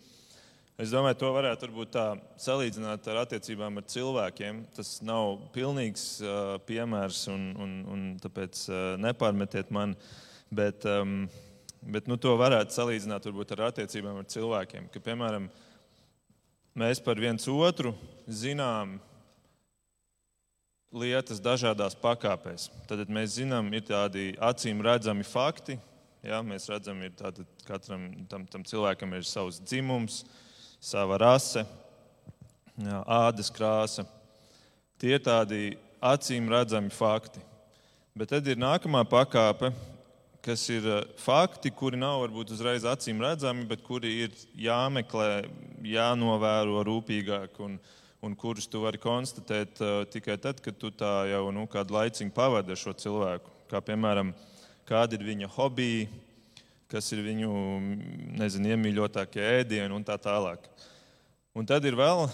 [0.81, 2.07] Es domāju, to varētu tā
[2.41, 4.65] salīdzināt ar attiecībām ar cilvēkiem.
[4.73, 9.93] Tas nav pilnīgs uh, piemērs, un, un, un tāpēc uh, nepārmetiet man.
[9.93, 11.27] Uh, Bet, um,
[11.85, 14.89] bet nu, to varētu salīdzināt varbūt, ar attiecībām ar cilvēkiem.
[14.93, 15.51] Ka, piemēram,
[16.79, 17.93] mēs par viens otru
[18.25, 18.97] zinām
[20.95, 22.69] lietas dažādās pakāpēs.
[22.89, 25.77] Tad mēs zinām, ir tādi acīm redzami fakti.
[26.25, 27.31] Ja, mēs redzam, ka
[27.67, 30.25] katram tam, tam cilvēkam ir savs dzimums,
[30.83, 31.63] sava rase,
[32.75, 34.07] jā, ādas krāsa.
[34.99, 37.45] Tie ir tādi acīm redzami fakti.
[38.19, 39.71] Bet tad ir nākamā pakāpe,
[40.49, 45.43] kas ir eh, fakti, kuri nav varbūt uzreiz acīm redzami, bet kuri ir jāmeklē,
[45.85, 47.75] jānovēro rūpīgāk un,
[48.25, 52.33] un kurus tu vari konstatēt uh, tikai tad, kad tu tā jau nu, kādu laiciņu
[52.35, 53.53] pavadi ar šo cilvēku.
[53.69, 54.31] Kā piemēram,
[54.89, 56.09] kādi ir viņa hobiji,
[56.89, 57.53] kas ir viņu
[58.41, 60.65] nezinu, iemīļotākie ēdieni un tā tālāk.
[61.53, 62.25] Un tad ir vēl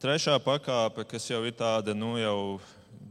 [0.00, 2.56] trešā pakāpe, kas jau ir tāda nu, jau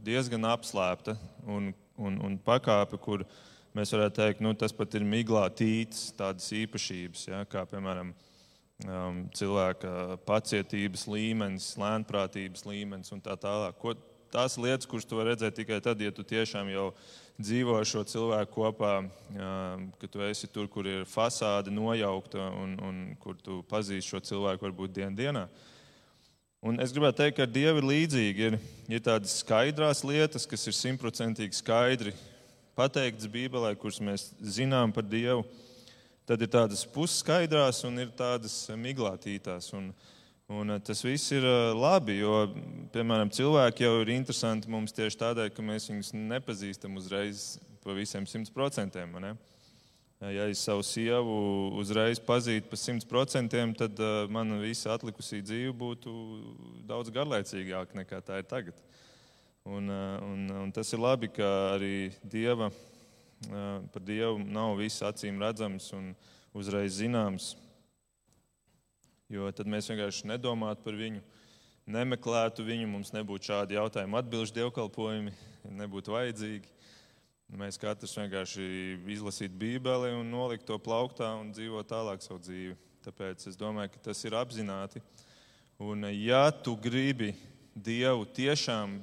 [0.02, 1.14] diezgan apslēpta
[1.46, 6.10] un, un, un pakāpe, kur viņa mēs varētu teikt, nu, tas pat ir miglā tīts,
[6.18, 13.78] tādas īpašības, ja, kā piemēram um, cilvēka pacietības līmenis, lēnprātības līmenis un tā tālāk.
[13.80, 13.94] Ko,
[14.32, 16.90] tās lietas, kuras tu vari redzēt tikai tad, ja tu tiešām jau
[17.42, 22.76] dzīvo ar šo cilvēku kopā, um, ka tu esi tur, kur ir fasāde nojaukta un,
[22.80, 25.46] un kur tu pazīsti šo cilvēku varbūt dienas dienā.
[26.62, 28.44] Un es gribētu teikt, ka ar Dievu ir līdzīgi.
[28.46, 28.56] Ir,
[28.94, 32.12] ir tādas skaidrās lietas, kas ir simtprocentīgi skaidri
[32.78, 35.44] pateiktas Bībelē, kuras mēs zinām par Dievu.
[36.28, 39.72] Tad ir tādas pusskaidrās un ir tādas miglātītās.
[39.74, 39.90] Un,
[40.52, 42.44] un eh, tas viss ir eh, labi, jo,
[42.94, 48.28] piemēram, cilvēki jau ir interesanti mums tieši tādēļ, ka mēs viņus nepazīstam uzreiz pa visiem
[48.30, 49.18] simt procentiem.
[50.22, 51.34] Ja es savu sievu
[51.82, 53.98] uzreiz pazītu pa simt procentiem, tad
[54.30, 56.12] mana visa atlikusī dzīve būtu
[56.86, 58.78] daudz garlaicīgāka nekā tā ir tagad.
[59.64, 65.04] Un, uh, un, un tas ir labi, ka arī Dieva, uh, par Dievu nav viss
[65.06, 66.08] acīm redzams un
[66.50, 67.52] uzreiz zināms.
[69.30, 71.22] Jo tad mēs vienkārši nedomātu par viņu,
[71.94, 75.36] nemeklētu viņu, mums nebūtu šādi jautājumi, atbildžu dievkalpojumi,
[75.78, 76.74] nebūtu vajadzīgi.
[77.62, 78.66] Mēs katrs vienkārši
[79.14, 82.74] izlasītu Bībeli un noliktu to plauktā un dzīvot tālāk savu dzīvi.
[83.06, 85.02] Tāpēc es domāju, ka tas ir apzināti.
[85.78, 87.30] Un, ja tu gribi
[87.72, 88.98] Dievu tiešām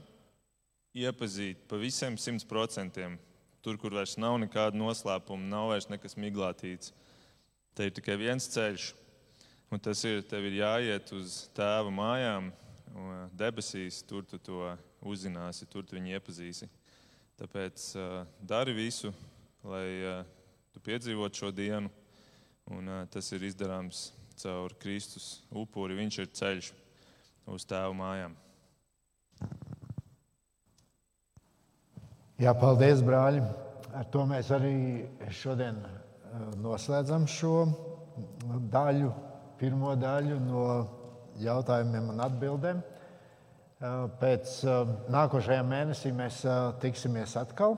[1.00, 3.18] iepazīt pa visiem simt procentiem,
[3.64, 6.94] tur, kur vairs nav nekāda noslēpuma, nav vairs nekas miglātīts,
[7.76, 8.94] te ir tikai viens ceļš.
[9.70, 12.50] Un tas ir, tev ir jāiet uz tēva mājām,
[13.38, 14.64] debesīs, tur tu to
[15.06, 16.70] uzzināsi, tur tu viņu iepazīsi.
[17.40, 19.14] Tāpēc uh, dari visu,
[19.64, 20.24] lai uh,
[20.74, 21.92] tu piedzīvotu šo dienu,
[22.74, 24.10] un uh, tas ir izdarāms
[24.42, 25.96] caur Kristus upuri.
[26.02, 26.74] Viņš ir ceļš
[27.54, 28.36] uz tēvu mājām.
[32.40, 33.42] Jā, paldies, brāļi.
[34.00, 34.76] Ar to mēs arī
[35.36, 35.82] šodien
[36.64, 37.66] noslēdzam šo
[38.72, 39.10] daļu,
[39.60, 40.62] pirmo daļu no
[41.44, 42.80] jautājumiem un atbildēm.
[44.22, 44.54] Pēc
[45.12, 46.40] nākošajā mēnesī mēs
[46.80, 47.76] tiksimies atkal.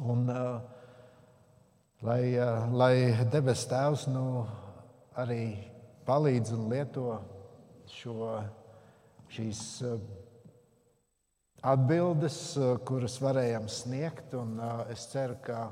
[0.00, 0.24] Un,
[2.08, 2.22] lai,
[2.72, 2.94] lai
[3.36, 4.46] debes Tēvs nu,
[5.12, 5.42] arī
[6.08, 7.20] palīdz un lieto
[8.00, 8.32] šo,
[9.36, 9.66] šīs
[11.62, 12.36] atbildes,
[12.86, 14.34] kuras varējām sniegt.
[14.38, 14.58] Un
[14.92, 15.68] es ceru, ka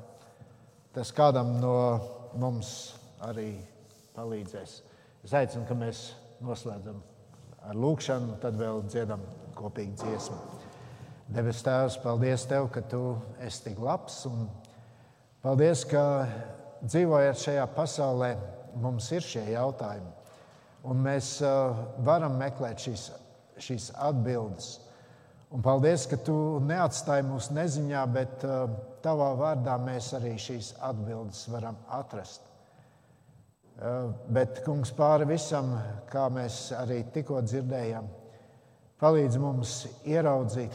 [0.94, 1.76] tas kādam no
[2.38, 2.94] mums
[3.26, 3.52] arī
[4.16, 4.80] palīdzēs.
[5.26, 6.10] Es aicinu, ka mēs
[6.44, 7.02] noslēdzam
[7.68, 9.22] ar lūkšanu, tad vēl dziedam
[9.58, 10.38] kopīgi dziesmu.
[11.30, 13.00] Debes Tēvs, paldies Tev, ka Tu
[13.46, 14.48] esi tik labs un
[15.44, 16.26] paldies, ka
[16.82, 18.32] dzīvojot šajā pasaulē,
[18.80, 20.10] mums ir šie jautājumi.
[20.90, 21.76] Un mēs uh,
[22.06, 23.10] varam meklēt šīs,
[23.60, 24.78] šīs atbildes.
[25.50, 28.68] Un paldies, ka Tu neatstāji mūs neziņā, bet uh,
[29.02, 32.50] Tavā vārdā mēs arī šīs atbildes varam atrast.
[33.80, 35.70] Eh, bet, kungs, pāri visam,
[36.12, 38.08] kā mēs arī tikko dzirdējām,
[39.00, 40.74] palīdz mums ieraudzīt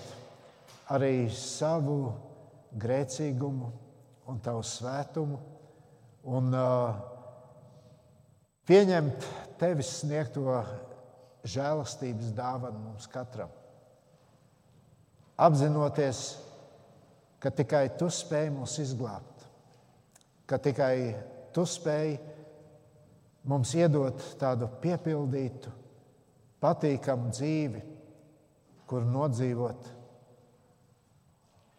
[0.95, 1.99] arī savu
[2.81, 3.69] grēcīgumu
[4.26, 5.38] un tavu svētumu
[6.34, 6.97] un uh,
[8.65, 9.30] pieņemt
[9.61, 10.57] tevis sniegto
[11.45, 13.53] žēlastības dāvanu mums katram.
[15.36, 16.20] Apzinoties,
[17.44, 19.44] ka tikai tu spēj mūs izglābt,
[20.48, 20.95] ka tikai
[21.56, 22.14] tu spēj
[23.52, 25.74] mums iedot tādu piepildītu,
[26.64, 27.82] patīkamu dzīvi,
[28.88, 29.91] kur nodzīvot.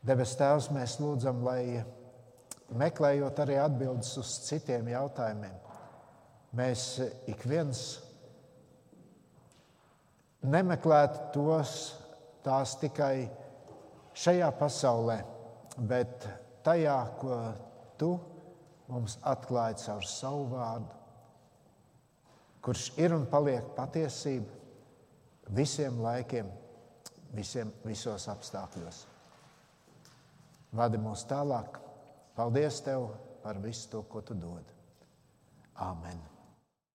[0.06, 1.80] Debes Tēvs, mēs lūdzam, lai
[2.76, 5.56] meklējot arī atbildes uz citiem jautājumiem,
[6.60, 6.84] mēs
[7.30, 7.86] ik viens
[10.46, 11.72] nemeklētu tos
[12.46, 13.26] tās tikai
[14.16, 15.20] šajā pasaulē,
[15.88, 16.28] bet
[16.66, 17.40] tajā, ko
[18.00, 18.12] tu
[18.88, 20.96] mums atklāji caur savu vārdu
[22.66, 26.48] kurš ir un paliek patiesība visiem laikiem,
[27.36, 29.04] visiem, visos apstākļos.
[30.74, 31.78] Vadi mūs tālāk.
[32.34, 33.12] Paldies Tev
[33.44, 34.74] par visu to, ko Tu dod.
[35.78, 36.35] Āmen!